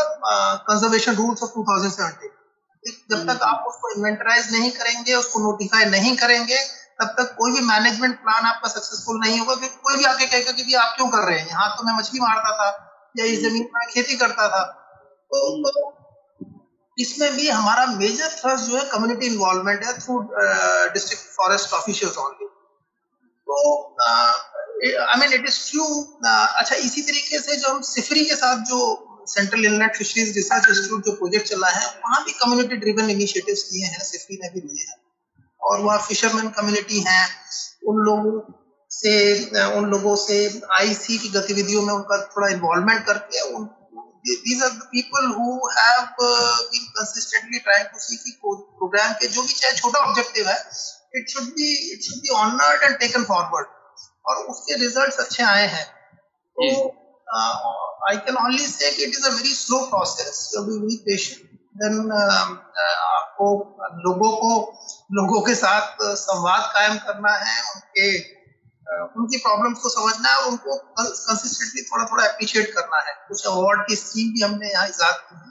conservation 0.70 1.16
rules 1.16 1.44
of 1.44 1.52
2017 1.52 2.41
जब 2.84 3.26
तक 3.28 3.44
आप 3.44 3.66
उसको 3.68 3.90
इन्वेंटराइज 3.96 4.52
नहीं 4.52 4.72
करेंगे 4.72 5.16
उसको 5.16 5.40
नोटिफाई 5.40 5.86
नहीं 5.86 6.16
करेंगे 6.18 6.58
तब 7.02 7.16
तक 7.18 7.34
कोई 7.38 7.52
भी 7.52 7.62
मैनेजमेंट 7.66 8.16
प्लान 8.22 8.46
आपका 8.46 8.70
सक्सेसफुल 8.70 9.20
नहीं 9.20 9.40
होगा। 9.40 9.56
फिर 9.56 9.70
कोई 9.84 9.98
भी 9.98 10.04
आके 10.06 10.26
कहेगा 10.26 10.52
कि 10.52 10.74
आप 10.76 10.96
क्यों 10.98 11.08
कर 11.10 11.24
रहे 11.28 11.40
हैं? 11.40 11.48
यहाँ 11.48 11.70
तो 11.78 11.84
मैं 11.84 11.98
मछली 11.98 12.20
मारता 12.20 12.52
था 12.58 12.68
या 13.20 13.26
इस 13.26 13.40
ज़मीन 13.42 13.70
में 13.76 13.88
खेती 13.94 14.18
करता 14.18 14.48
था। 14.50 14.64
तो, 15.32 15.38
तो 15.64 15.72
इसमें 16.98 17.36
भी 17.36 17.50
हमारा 17.50 17.86
मेजर 17.86 18.28
थ्रस्ट 18.30 18.66
जो 18.66 18.78
है 18.78 18.84
कम्युनिटी 18.90 19.26
इन्वॉल्वमेंट 19.28 19.84
है 19.86 19.94
through 20.00 20.20
district 20.94 21.24
forest 21.36 21.74
officials 21.74 22.18
only 22.18 22.48
तो 23.48 23.56
I 25.06 25.20
mean 25.20 25.34
it 25.34 25.46
is 25.48 25.60
true 25.72 25.86
अच्छा 26.24 26.76
इसी 26.76 27.02
तरीके 27.02 27.40
से 27.40 27.56
जो 27.58 27.70
हम 27.70 27.82
सिफरी 27.88 28.26
के 28.26 28.36
साथ 28.36 28.64
जो 28.70 28.80
central 29.28 29.66
inland 29.66 29.96
fisheries 29.96 30.36
research 30.38 30.70
institute 30.70 31.06
जो 31.06 31.12
प्रोजेक्ट 31.12 31.48
चला 31.48 31.70
है 31.70 31.86
वहाँ 31.88 32.24
भी 32.26 32.32
कम्युनिटी 32.32 32.76
ड्रिवन 32.78 33.10
इनिशिएटिव 33.10 33.56
किए 33.56 33.86
हैं 33.86 34.04
सिफी 34.04 34.40
ने 34.44 34.50
भी 34.50 34.62
लिए 34.62 34.86
हैं। 34.90 35.00
और 35.62 35.82
वहाँ 35.82 36.00
फिशरमैन 36.08 36.50
कम्युनिटी 36.50 37.00
हैं 37.08 37.28
उन 37.88 37.96
लोगों 38.06 38.40
से 38.92 39.12
उन 39.78 39.86
लोगों 39.92 40.16
से 40.16 40.38
आईसी 40.78 41.18
की 41.18 41.30
गतिविधियों 41.30 41.82
में 41.82 41.94
उनका 41.94 42.18
थोड़ा 42.36 42.48
इन्वॉल्वमेंट 42.56 43.06
करके 43.06 43.42
उन 43.54 43.70
these 44.24 44.62
are 44.62 44.70
the 44.70 44.88
people 44.90 45.28
who 45.36 45.52
have 45.76 46.10
uh, 46.20 46.58
been 46.72 46.84
consistently 46.98 47.60
trying 47.68 47.88
to 47.94 48.02
see 48.02 48.18
कि 48.18 48.34
program 48.82 49.16
के 49.22 49.28
जो 49.28 49.42
भी 49.42 49.54
चाहे 49.54 49.74
छोटा 49.78 50.00
ऑब्जेक्टिव 50.00 50.48
है 50.48 50.58
it 51.20 51.34
should 51.34 51.48
be 51.62 51.70
it 51.94 52.10
should 52.10 52.22
be 52.28 52.34
honored 52.42 52.86
and 52.90 53.00
taken 53.04 53.26
forward 53.32 53.72
और 54.26 54.44
उसके 54.54 54.78
results 54.84 55.20
अच्छे 55.20 55.44
आए 55.44 55.68
हैं। 55.68 55.86
तो 56.58 56.70
uh, 57.38 57.56
I 58.10 58.18
can 58.18 58.36
only 58.38 58.58
say 58.58 58.90
it 59.06 59.16
is 59.16 59.26
a 59.28 59.32
very 59.32 59.54
slow 59.56 59.90
process. 59.90 60.52
To 60.54 60.66
be 60.68 60.78
very 60.84 60.98
patient. 61.08 61.48
Then 61.82 62.12
uh, 62.12 62.48
आपको 63.16 63.48
लोगों 64.06 64.32
को 64.42 64.52
लोगों 65.18 65.42
के 65.42 65.54
साथ 65.56 66.02
संवाद 66.22 66.64
कायम 66.74 66.98
करना 67.06 67.34
है 67.44 67.56
उनके 67.76 68.08
उनकी 69.20 69.38
प्रॉब्लम्स 69.44 69.80
को 69.82 69.90
समझना 69.90 70.30
है 70.30 70.48
उनको 70.48 70.78
कंसिस्टेंटली 71.00 71.82
थोड़ा 71.92 72.06
थोड़ा 72.12 72.24
अप्रिशिएट 72.24 72.74
करना 72.76 73.00
है। 73.08 73.14
कुछ 73.28 73.46
अवार्ड 73.48 73.86
की 73.88 73.96
स्कीम 73.96 74.34
भी 74.34 74.42
हमने 74.42 74.72
यहाँ 74.72 74.88
इजाद 74.88 75.16
की 75.30 75.36
है। 75.36 75.50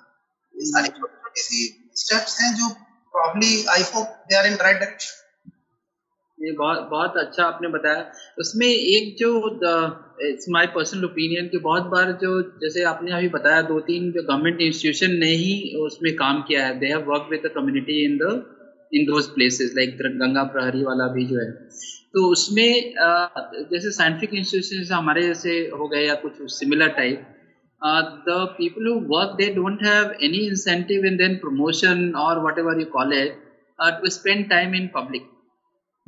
ये 0.54 0.70
सारी 0.72 0.88
छोटी 0.98 1.16
छोटी 1.22 1.42
सी 1.42 1.92
स्टेप्स 2.02 2.40
हैं 2.40 2.54
जो 2.60 2.68
probably 3.14 3.64
I 3.76 3.82
hope 3.94 4.06
they 4.28 4.36
are 4.38 4.46
in 4.46 4.56
right 4.62 4.78
direction 4.80 5.14
ये 6.40 6.52
बहुत 6.58 6.86
बहुत 6.90 7.16
अच्छा 7.18 7.44
आपने 7.44 7.68
बताया। 7.68 8.04
उसमें 8.40 8.66
एक 8.66 9.14
जो 9.18 9.30
इट्स 10.28 10.46
माय 10.50 10.66
पर्सनल 10.74 11.04
ओपिनियन 11.04 11.48
कि 11.48 11.58
बहुत 11.60 11.82
बार 11.86 12.12
जो, 12.22 12.30
जैसे 12.62 12.82
आपने 12.84 13.12
अभी 13.12 13.28
बताया 13.30 13.62
दो 13.62 13.78
तीन 13.82 14.10
जो 14.12 14.22
गवर्नमेंट 14.22 14.60
इंस्टीट्यूशन 14.62 15.16
ने 15.18 15.30
ही 15.32 15.76
उसमें 15.80 16.12
काम 16.16 16.40
किया 16.48 16.64
है। 16.66 16.78
They 16.78 16.86
have 16.86 17.04
work 17.08 17.28
with 17.30 17.40
the 17.46 17.50
community 17.54 18.04
in 18.04 18.16
the 18.18 18.30
in 18.92 19.04
those 19.06 19.26
places 19.34 19.72
like 19.76 19.96
Ganga 19.98 20.42
Prahari 20.54 20.82
वाला 20.84 21.06
भी 21.14 21.24
जो 21.26 21.40
है। 21.40 21.50
तो 22.14 22.24
उसमें 22.30 22.94
जैसे 23.72 23.90
साइंटिफिक 23.90 24.34
इंस्टीट्यूशन 24.34 24.94
हमारे 24.94 25.22
जैसे 25.22 25.58
हो 25.74 25.88
गए 25.88 26.06
या 26.06 26.14
कुछ 26.22 26.40
similar 26.52 26.88
type 26.96 27.26
the 28.28 28.38
people 28.56 28.86
who 28.86 28.94
work 29.10 29.36
they 29.36 29.46
don't 29.54 29.82
have 29.84 30.14
any 30.22 30.38
incentive 30.46 31.04
in 31.06 31.16
then 31.16 31.34
promotion 31.44 32.12
और 32.18 32.42
whatever 32.58 32.80
you 32.80 32.86
call 32.92 33.12
it 33.18 33.36
to 34.00 34.10
spend 34.10 34.48
time 34.50 34.74
in 34.74 34.88
public 34.96 35.28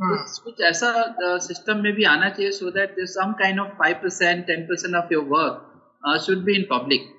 कुछ 0.00 0.60
ऐसा 0.60 0.92
सिस्टम 1.38 1.72
uh, 1.72 1.80
में 1.80 1.92
भी 1.92 2.04
आना 2.04 2.28
चाहिए 2.28 2.50
so 2.50 2.70
that 2.70 2.94
some 3.00 3.32
kind 3.32 3.60
of 3.60 3.68
five 3.68 3.94
percent 3.94 4.46
ten 4.46 4.62
percent 4.62 4.94
of 4.96 5.12
your 5.12 5.24
work 5.24 6.20
should 6.26 6.44
be 6.44 6.56
in 6.56 6.66
public 6.72 7.10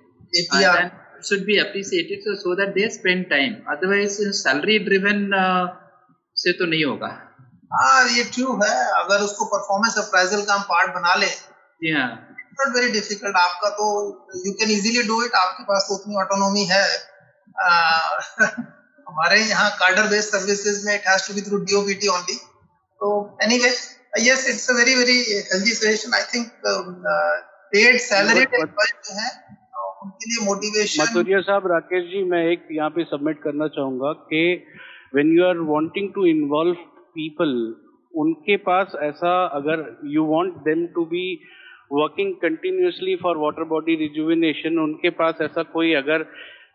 should 1.25 1.45
be 1.45 1.57
appreciated 1.57 2.23
so, 2.23 2.33
so 2.35 2.55
that 2.55 2.75
they 2.75 2.89
spend 2.89 3.29
time. 3.29 3.63
Otherwise 3.65 4.17
salary 4.43 4.79
driven 4.79 5.21
uh, 5.33 5.67
से 6.37 6.51
तो 6.51 6.65
नहीं 6.65 6.85
होगा। 6.85 7.07
हाँ 7.73 8.09
ये 8.09 8.23
ट्रू 8.23 8.53
है। 8.63 8.75
अगर 8.93 9.23
उसको 9.23 9.45
परफॉर्मेंस 9.45 9.97
अप्राइजल 9.97 10.41
का 10.41 10.53
हम 10.53 10.61
पार्ट 10.61 10.93
बना 10.95 11.13
ले 11.15 11.27
नॉट 12.59 12.75
वेरी 12.75 12.91
डिफ़िकल्ट 12.91 13.35
आपका 13.37 13.69
तो 13.69 13.85
you 14.45 14.53
can 14.53 14.71
easily 14.71 15.03
do 15.07 15.21
it 15.23 15.35
आपके 15.35 15.63
पास 15.63 15.85
तो 15.89 15.95
उतनी 15.95 16.15
ऑटोनॉमी 16.15 16.65
है। 16.71 16.83
हमारे 19.07 19.39
यहाँ 19.41 19.69
कार्डर 19.79 20.07
बेस्ड 20.07 20.29
सर्विसेज़ 20.29 20.85
में 20.85 20.93
it 20.95 21.07
has 21.07 21.27
to 21.27 21.33
be 21.33 21.41
through 21.41 21.57
DoPT 21.63 22.07
only 22.07 22.39
तो 23.01 23.09
anyway 23.43 23.69
yes 24.21 24.47
it's 24.49 24.69
a 24.69 24.73
very 24.73 24.95
very 24.95 25.17
healthy 25.51 25.73
suggestion 25.73 26.13
I 26.13 26.23
think 26.33 26.49
paid 27.73 27.97
salary 28.01 28.45
जो 28.45 29.19
है 29.19 29.29
उनके 30.03 30.29
लिए 30.29 30.45
मोटिवेशन 30.45 31.03
मथुरिया 31.03 31.39
साहब 31.41 31.67
राकेश 31.71 32.03
जी 32.05 32.23
मैं 32.31 32.43
एक 32.47 32.67
यहाँ 32.71 32.89
पे 32.89 33.03
सबमिट 33.05 33.41
करना 33.43 33.67
चाहूँगा 33.77 34.11
कि 34.29 34.43
when 35.13 35.35
you 35.37 35.45
are 35.45 35.57
wanting 35.69 36.09
to 36.15 36.25
involve 36.25 36.85
people 37.15 37.53
उनके 38.13 38.57
पास 38.65 38.91
ऐसा 39.03 39.33
अगर 39.55 39.85
you 40.07 40.25
want 40.25 40.53
them 40.65 40.85
to 40.95 41.05
be 41.13 41.25
working 41.91 42.33
continuously 42.41 43.15
for 43.23 43.37
water 43.37 43.63
body 43.69 43.95
rejuvenation 43.95 44.79
उनके 44.79 45.09
पास 45.17 45.41
ऐसा 45.41 45.63
कोई 45.73 45.93
अगर 45.95 46.25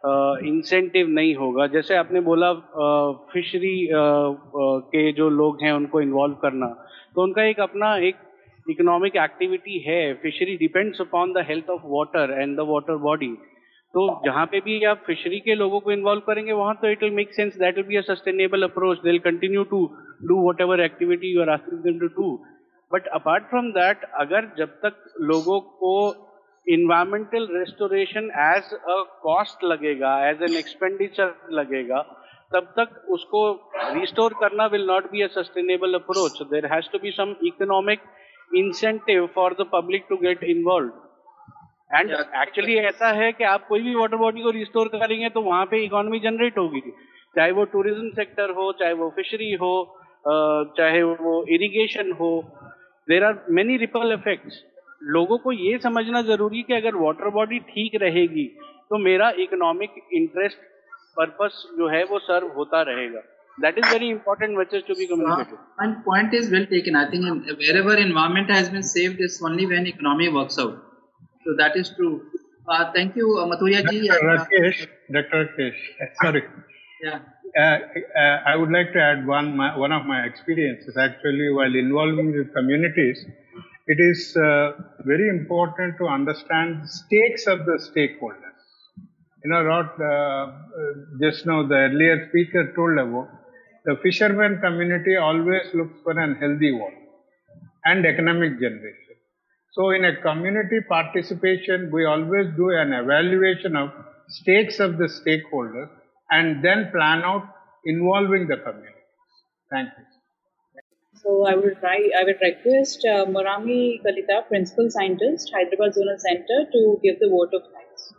इंसेंटिव 0.04 1.08
नहीं 1.10 1.34
होगा। 1.34 1.66
जैसे 1.68 1.96
आपने 1.96 2.20
बोला 2.22 2.52
फिशरी 3.32 3.88
के 3.92 5.10
जो 5.12 5.28
लोग 5.30 5.62
हैं 5.62 5.72
उनको 5.72 6.00
इन्वॉल्व 6.00 6.34
करना 6.42 6.66
तो 7.14 7.22
उनका 7.22 7.44
एक 7.44 7.60
अपना 7.60 7.96
एक 7.98 8.16
इकोनॉमिक 8.66 9.16
एक्टिविटी 9.16 9.78
है। 9.86 10.02
Fishery 10.22 10.56
depends 10.56 11.00
upon 11.00 11.32
the 11.32 11.44
health 11.48 11.70
of 11.70 11.82
water 11.86 12.32
and 12.40 12.56
the 12.56 12.66
water 12.68 12.96
body 13.04 13.32
तो 13.94 14.04
जहाँ 14.24 14.44
पे 14.46 14.60
भी 14.60 14.82
आप 14.84 15.02
फिशरी 15.06 15.38
के 15.40 15.54
लोगों 15.54 15.80
को 15.80 15.92
इन्वॉल्व 15.92 16.22
करेंगे, 16.26 16.52
वहाँ 16.52 16.74
तो 16.82 16.90
it 16.90 17.02
will 17.02 17.12
make 17.14 17.32
sense 17.34 17.56
that 17.58 17.76
will 17.76 17.86
be 17.86 17.96
a 17.96 18.00
sustainable 18.04 18.62
approach 18.62 18.98
they 18.98 19.10
will 19.10 19.18
continue 19.20 19.62
to 19.70 19.84
do 20.28 20.36
whatever 20.60 20.80
activity 20.80 21.34
you 21.34 21.40
are 21.42 21.50
asking 21.50 21.80
them 21.82 21.98
to 21.98 22.06
do 22.16 22.30
but 22.90 23.06
apart 23.14 23.44
from 23.50 23.70
that 23.72 24.04
अगर 24.20 24.50
जब 24.58 24.68
तक 24.84 25.04
लोगों 25.22 25.60
को 25.80 25.94
environmental 26.66 27.46
restoration 27.50 28.30
as 28.44 28.72
a 28.74 29.02
cost 29.22 29.64
लगेगा 29.64 30.12
as 30.28 30.42
an 30.42 30.56
expenditure 30.58 31.34
लगेगा 31.52 32.00
तब 32.52 32.72
तक 32.78 33.04
उसको 33.10 33.40
रिस्टोर 33.94 34.34
करना 34.40 34.66
will 34.74 34.86
not 34.86 35.10
be 35.12 35.22
a 35.22 35.26
sustainable 35.32 35.94
approach 35.94 36.42
there 36.52 36.66
has 36.72 36.90
to 36.92 36.98
be 36.98 37.10
some 37.10 37.34
economic 37.46 38.00
incentive 38.56 39.26
for 39.34 39.54
the 39.60 39.66
public 39.72 40.06
to 40.08 40.16
get 40.16 40.44
involve 40.54 40.92
and 41.90 42.10
actually 42.10 42.76
ऐसा 42.78 43.08
है 43.16 43.30
कि 43.32 43.44
आप 43.44 43.66
कोई 43.68 43.82
भी 43.82 43.94
वाटर 43.94 44.16
बॉडी 44.16 44.42
को 44.42 44.50
रिस्टोर 44.50 44.88
करेंगे 44.94 45.28
तो 45.28 45.42
वहाँ 45.42 45.64
पे 45.66 45.84
इकोनॉमी 45.84 46.18
जनरेट 46.20 46.58
होगी। 46.58 46.80
चाहे 47.36 47.50
वो 47.52 47.64
टूरिज़्म 47.72 48.08
सेक्टर 48.16 48.50
हो 48.50 48.72
चाहे 48.80 48.92
वो 48.94 49.08
फिशरी 49.16 49.52
हो 49.62 49.72
चाहे 50.78 51.02
वो 51.02 51.44
इरिगेशन 51.54 52.12
हो 52.20 52.30
there 53.08 53.24
are 53.24 53.38
many 53.58 53.76
ripple 53.76 54.12
effects 54.12 54.62
लोगों 55.02 55.38
को 55.38 55.52
ये 55.52 55.78
समझना 55.78 56.22
ज़रूरी 56.22 56.62
कि 56.62 56.74
अगर 56.74 56.94
वाटर 56.96 57.30
बॉडी 57.30 57.58
ठीक 57.68 57.92
रहेगी 58.02 58.44
तो 58.90 58.98
मेरा 58.98 59.30
इकोनॉमिक 59.44 59.94
इंटरेस्ट 60.12 60.58
पर्पस 61.16 61.62
जो 61.78 61.88
है 61.88 62.04
वो 62.04 62.18
सर्व 62.18 62.46
होता 62.56 62.82
रहेगा। 62.82 63.20
That 63.58 63.78
is 63.78 63.92
very 63.92 64.08
important 64.10 64.56
message 64.58 64.82
to 64.88 64.94
be 64.94 65.06
communicated 65.06 65.94
point 66.04 66.34
is 66.34 66.52
well 66.54 66.64
taken 66.72 66.96
I 66.96 67.06
think 67.12 67.24
where 67.86 67.98
environment 67.98 68.50
has 68.50 68.70
been 68.72 68.82
saved 68.90 69.20
is 69.24 69.38
only 69.44 69.66
when 69.72 69.86
economy 69.86 70.28
works 70.36 70.58
out 70.58 70.76
so 71.46 71.54
that 71.62 71.76
is 71.76 71.94
true 71.96 72.10
thank 72.96 73.16
you 73.18 73.34
Mathuria 73.52 73.80
ji 73.80 74.08
Rakesh 74.08 74.86
doctor 75.12 75.38
Rakesh 75.38 75.82
sorry 76.22 76.42
yeah 77.04 77.18
I 78.50 78.58
would 78.58 78.72
like 78.72 78.90
to 78.94 79.00
add 79.00 79.26
one 79.26 79.52
one 79.78 79.92
of 79.92 80.06
my 80.06 80.26
experiences 80.26 80.98
actually 81.04 81.48
while 81.54 81.76
involving 81.76 82.34
with 82.34 82.50
communities 82.54 83.26
it 83.88 83.98
is 84.10 84.36
uh, 84.36 84.72
very 85.10 85.28
important 85.28 85.96
to 85.98 86.06
understand 86.06 86.82
the 86.82 86.88
stakes 86.88 87.46
of 87.46 87.64
the 87.66 87.76
stakeholders. 87.88 88.58
You 89.44 89.50
know, 89.50 89.64
what 89.64 89.92
uh, 90.00 90.12
uh, 90.12 90.48
just 91.22 91.46
now 91.46 91.66
the 91.66 91.76
earlier 91.88 92.28
speaker 92.28 92.72
told 92.76 92.98
about 92.98 93.28
the 93.86 93.96
fisherman 94.02 94.60
community 94.60 95.16
always 95.16 95.66
looks 95.74 95.98
for 96.04 96.18
an 96.18 96.34
healthy 96.36 96.72
water 96.72 97.04
and 97.84 98.04
economic 98.04 98.60
generation. 98.60 99.16
So 99.72 99.90
in 99.90 100.04
a 100.04 100.20
community 100.20 100.80
participation, 100.88 101.90
we 101.92 102.04
always 102.04 102.48
do 102.56 102.70
an 102.70 102.92
evaluation 102.92 103.76
of 103.76 103.90
stakes 104.28 104.80
of 104.80 104.98
the 104.98 105.08
stakeholders 105.18 105.88
and 106.30 106.62
then 106.64 106.90
plan 106.92 107.22
out 107.22 107.48
involving 107.86 108.48
the 108.48 108.56
community. 108.58 109.04
Thank 109.70 109.90
you. 109.96 110.04
So 111.22 111.44
I 111.46 111.54
would 111.54 111.78
try, 111.80 112.10
I 112.18 112.24
would 112.24 112.40
request 112.40 113.04
uh, 113.04 113.26
Morami 113.26 114.00
Kalita, 114.02 114.46
Principal 114.48 114.88
Scientist, 114.88 115.50
Hyderabad 115.54 115.92
Zonal 115.94 116.18
Center, 116.18 116.70
to 116.72 117.00
give 117.02 117.18
the 117.18 117.28
vote 117.28 117.52
of 117.54 117.62
thanks. 117.72 118.14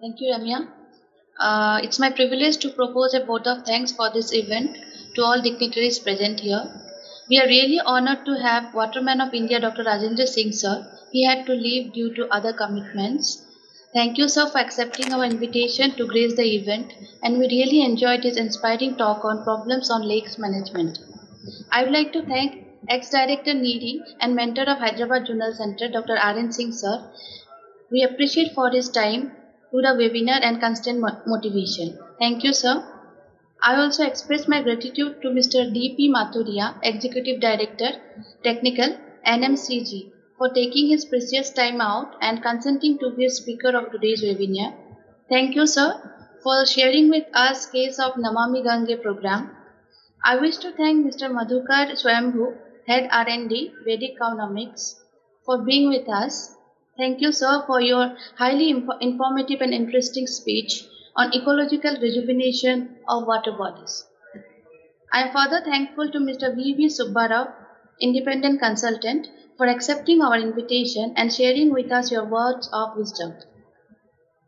Thank 0.00 0.20
you, 0.20 0.32
Ramya. 0.34 0.68
Uh, 1.38 1.80
it's 1.82 1.98
my 1.98 2.10
privilege 2.10 2.58
to 2.58 2.68
propose 2.70 3.14
a 3.14 3.24
vote 3.24 3.46
of 3.46 3.64
thanks 3.64 3.92
for 3.92 4.10
this 4.12 4.34
event 4.34 4.76
to 5.14 5.22
all 5.22 5.40
dignitaries 5.40 5.98
present 5.98 6.40
here. 6.40 6.64
We 7.30 7.38
are 7.40 7.46
really 7.46 7.80
honored 7.80 8.26
to 8.26 8.34
have 8.34 8.74
Waterman 8.74 9.20
of 9.20 9.32
India 9.32 9.58
Dr. 9.58 9.84
Rajendra 9.84 10.26
Singh 10.26 10.52
sir. 10.52 10.86
He 11.12 11.24
had 11.24 11.46
to 11.46 11.52
leave 11.52 11.92
due 11.92 12.12
to 12.14 12.28
other 12.28 12.52
commitments. 12.52 13.46
Thank 13.94 14.18
you 14.18 14.28
sir 14.28 14.48
for 14.50 14.58
accepting 14.58 15.12
our 15.12 15.24
invitation 15.24 15.92
to 15.92 16.06
grace 16.06 16.36
the 16.36 16.54
event 16.56 16.92
and 17.22 17.38
we 17.38 17.46
really 17.48 17.82
enjoyed 17.82 18.24
his 18.24 18.36
inspiring 18.36 18.96
talk 18.96 19.24
on 19.24 19.42
problems 19.42 19.90
on 19.90 20.06
lakes 20.06 20.38
management. 20.38 20.98
I 21.70 21.82
would 21.82 21.92
like 21.92 22.12
to 22.12 22.22
thank 22.22 22.66
ex-director 22.88 23.52
NEERI 23.54 24.02
and 24.20 24.34
mentor 24.34 24.64
of 24.64 24.78
Hyderabad 24.78 25.26
Zonal 25.26 25.54
Center 25.54 25.88
Dr. 25.88 26.18
R.N. 26.18 26.52
Singh 26.52 26.72
sir. 26.72 27.10
We 27.90 28.02
appreciate 28.02 28.52
for 28.52 28.70
his 28.70 28.90
time 28.90 29.32
to 29.70 29.80
the 29.80 29.94
webinar 30.00 30.40
and 30.42 30.60
constant 30.60 31.00
motivation. 31.26 31.98
Thank 32.18 32.44
you, 32.44 32.52
sir. 32.52 32.84
I 33.62 33.76
also 33.76 34.04
express 34.04 34.48
my 34.48 34.60
gratitude 34.62 35.22
to 35.22 35.28
Mr. 35.28 35.72
D.P. 35.72 36.10
Mathuria, 36.10 36.74
Executive 36.82 37.40
Director, 37.40 37.92
Technical, 38.42 38.98
NMCG, 39.26 40.10
for 40.36 40.48
taking 40.48 40.88
his 40.88 41.04
precious 41.04 41.50
time 41.50 41.80
out 41.80 42.16
and 42.20 42.42
consenting 42.42 42.98
to 42.98 43.10
be 43.10 43.26
a 43.26 43.30
speaker 43.30 43.76
of 43.76 43.90
today's 43.92 44.22
webinar. 44.22 44.74
Thank 45.28 45.54
you, 45.54 45.66
sir, 45.66 45.94
for 46.42 46.66
sharing 46.66 47.08
with 47.08 47.24
us 47.32 47.66
case 47.66 47.98
of 47.98 48.14
Namami 48.14 48.62
Gange 48.64 49.00
program. 49.00 49.50
I 50.24 50.36
wish 50.36 50.56
to 50.58 50.72
thank 50.72 51.04
Mr. 51.06 51.28
Madhukar 51.30 51.90
Swayambhu, 51.92 52.56
Head 52.86 53.08
R&D, 53.10 53.72
Vedic 53.84 54.12
Economics, 54.14 54.96
for 55.44 55.58
being 55.58 55.88
with 55.88 56.08
us 56.08 56.54
Thank 57.00 57.22
you, 57.22 57.32
sir, 57.32 57.62
for 57.66 57.80
your 57.80 58.14
highly 58.36 58.68
info- 58.68 58.98
informative 59.00 59.62
and 59.62 59.72
interesting 59.72 60.26
speech 60.26 60.84
on 61.16 61.32
ecological 61.32 61.96
rejuvenation 61.96 62.98
of 63.08 63.26
water 63.26 63.52
bodies. 63.52 64.04
I 65.10 65.22
am 65.22 65.30
further 65.30 65.62
thankful 65.62 66.10
to 66.10 66.18
Mr. 66.18 66.54
V.V. 66.54 66.88
Subbarao, 66.88 67.48
independent 68.00 68.60
consultant, 68.60 69.28
for 69.56 69.66
accepting 69.66 70.20
our 70.20 70.36
invitation 70.36 71.14
and 71.16 71.32
sharing 71.32 71.72
with 71.72 71.90
us 71.90 72.10
your 72.10 72.24
words 72.24 72.68
of 72.70 72.94
wisdom. 72.94 73.34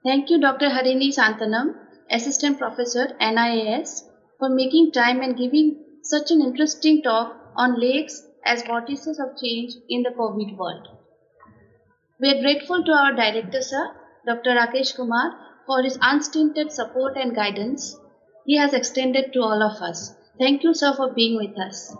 Thank 0.05 0.29
you, 0.29 0.39
Dr. 0.39 0.68
Harini 0.68 1.09
Santanam, 1.09 1.75
Assistant 2.11 2.59
Professor, 2.59 3.09
NIAS, 3.18 4.03
for 4.43 4.49
making 4.49 4.90
time 4.90 5.20
and 5.22 5.36
giving 5.36 5.66
such 6.03 6.32
an 6.32 6.40
interesting 6.40 7.01
talk 7.01 7.36
on 7.55 7.78
lakes 7.80 8.24
as 8.45 8.64
vortices 8.64 9.20
of 9.20 9.36
change 9.40 9.74
in 9.88 10.03
the 10.03 10.11
COVID 10.11 10.57
world. 10.57 10.88
We 12.20 12.28
are 12.30 12.40
grateful 12.40 12.82
to 12.82 12.93
our 12.93 13.12
Director, 13.12 13.62
Sir, 13.62 13.95
Dr. 14.26 14.57
Rakesh 14.57 14.97
Kumar, 14.97 15.38
for 15.64 15.80
his 15.84 15.97
unstinted 16.03 16.72
support 16.72 17.16
and 17.16 17.36
guidance 17.36 17.97
he 18.45 18.57
has 18.57 18.74
extended 18.74 19.32
to 19.32 19.43
all 19.43 19.62
of 19.62 19.80
us. 19.80 20.12
Thank 20.40 20.64
you, 20.64 20.74
sir, 20.74 20.93
for 20.93 21.12
being 21.12 21.36
with 21.36 21.57
us. 21.57 21.97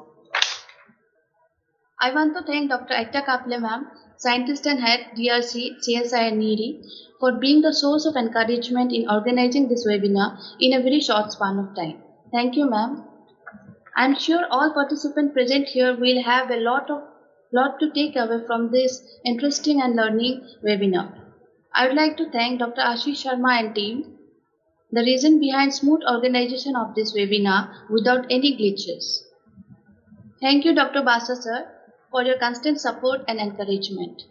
I 2.01 2.13
want 2.13 2.35
to 2.37 2.43
thank 2.43 2.71
Dr. 2.71 2.95
Ekta 2.95 3.25
Kaple 3.25 3.61
ma'am, 3.61 3.87
scientist 4.17 4.67
and 4.67 4.81
head 4.81 5.11
DRC, 5.17 5.77
CSIR 5.87 6.33
NEERI, 6.33 6.85
for 7.21 7.39
being 7.39 7.63
the 7.63 7.73
source 7.73 8.05
of 8.05 8.17
encouragement 8.17 8.93
in 8.93 9.09
organizing 9.09 9.69
this 9.69 9.87
webinar 9.87 10.37
in 10.59 10.73
a 10.73 10.83
very 10.83 10.99
short 10.99 11.31
span 11.31 11.61
of 11.61 11.77
time. 11.77 12.03
Thank 12.33 12.57
you, 12.57 12.69
ma'am. 12.69 13.05
I'm 13.97 14.17
sure 14.17 14.47
all 14.51 14.73
participants 14.73 15.35
present 15.35 15.69
here 15.69 15.95
will 15.95 16.23
have 16.23 16.51
a 16.51 16.57
lot 16.57 16.91
of 16.91 17.03
lot 17.53 17.79
to 17.79 17.91
take 17.91 18.17
away 18.17 18.39
from 18.47 18.71
this 18.73 19.01
interesting 19.25 19.81
and 19.83 19.95
learning 19.95 20.41
webinar. 20.65 21.13
I 21.75 21.87
would 21.87 21.97
like 21.97 22.17
to 22.17 22.31
thank 22.31 22.59
Dr. 22.59 22.81
Ashish 22.81 23.25
Sharma 23.25 23.61
and 23.61 23.75
team, 23.75 24.19
the 24.91 25.03
reason 25.03 25.39
behind 25.39 25.75
smooth 25.75 26.01
organization 26.11 26.75
of 26.75 26.95
this 26.95 27.15
webinar 27.15 27.69
without 27.91 28.25
any 28.31 28.57
glitches. 28.57 29.25
Thank 30.41 30.65
you, 30.65 30.75
Dr. 30.75 31.03
Basa 31.03 31.37
sir, 31.37 31.69
for 32.11 32.23
your 32.25 32.39
constant 32.39 32.81
support 32.81 33.21
and 33.29 33.39
encouragement. 33.39 34.23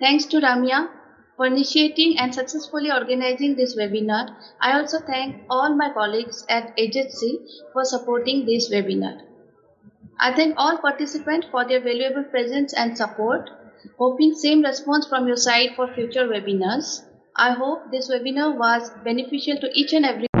Thanks 0.00 0.24
to 0.26 0.40
Ramya 0.40 0.88
for 1.36 1.46
initiating 1.46 2.18
and 2.18 2.34
successfully 2.34 2.90
organizing 2.90 3.56
this 3.56 3.76
webinar. 3.76 4.34
I 4.60 4.78
also 4.78 5.00
thank 5.00 5.36
all 5.48 5.74
my 5.74 5.90
colleagues 5.92 6.44
at 6.48 6.72
agency 6.76 7.40
for 7.72 7.84
supporting 7.84 8.46
this 8.46 8.70
webinar. 8.70 9.20
I 10.18 10.34
thank 10.34 10.54
all 10.56 10.78
participants 10.78 11.46
for 11.50 11.64
their 11.64 11.80
valuable 11.80 12.24
presence 12.24 12.72
and 12.72 12.96
support, 12.96 13.50
hoping 13.98 14.34
same 14.34 14.62
response 14.62 15.06
from 15.06 15.26
your 15.26 15.36
side 15.36 15.70
for 15.74 15.88
future 15.88 16.28
webinars. 16.28 17.02
I 17.34 17.52
hope 17.52 17.90
this 17.90 18.10
webinar 18.10 18.56
was 18.56 18.90
beneficial 19.04 19.56
to 19.56 19.70
each 19.74 19.92
and 19.92 20.04
every 20.04 20.31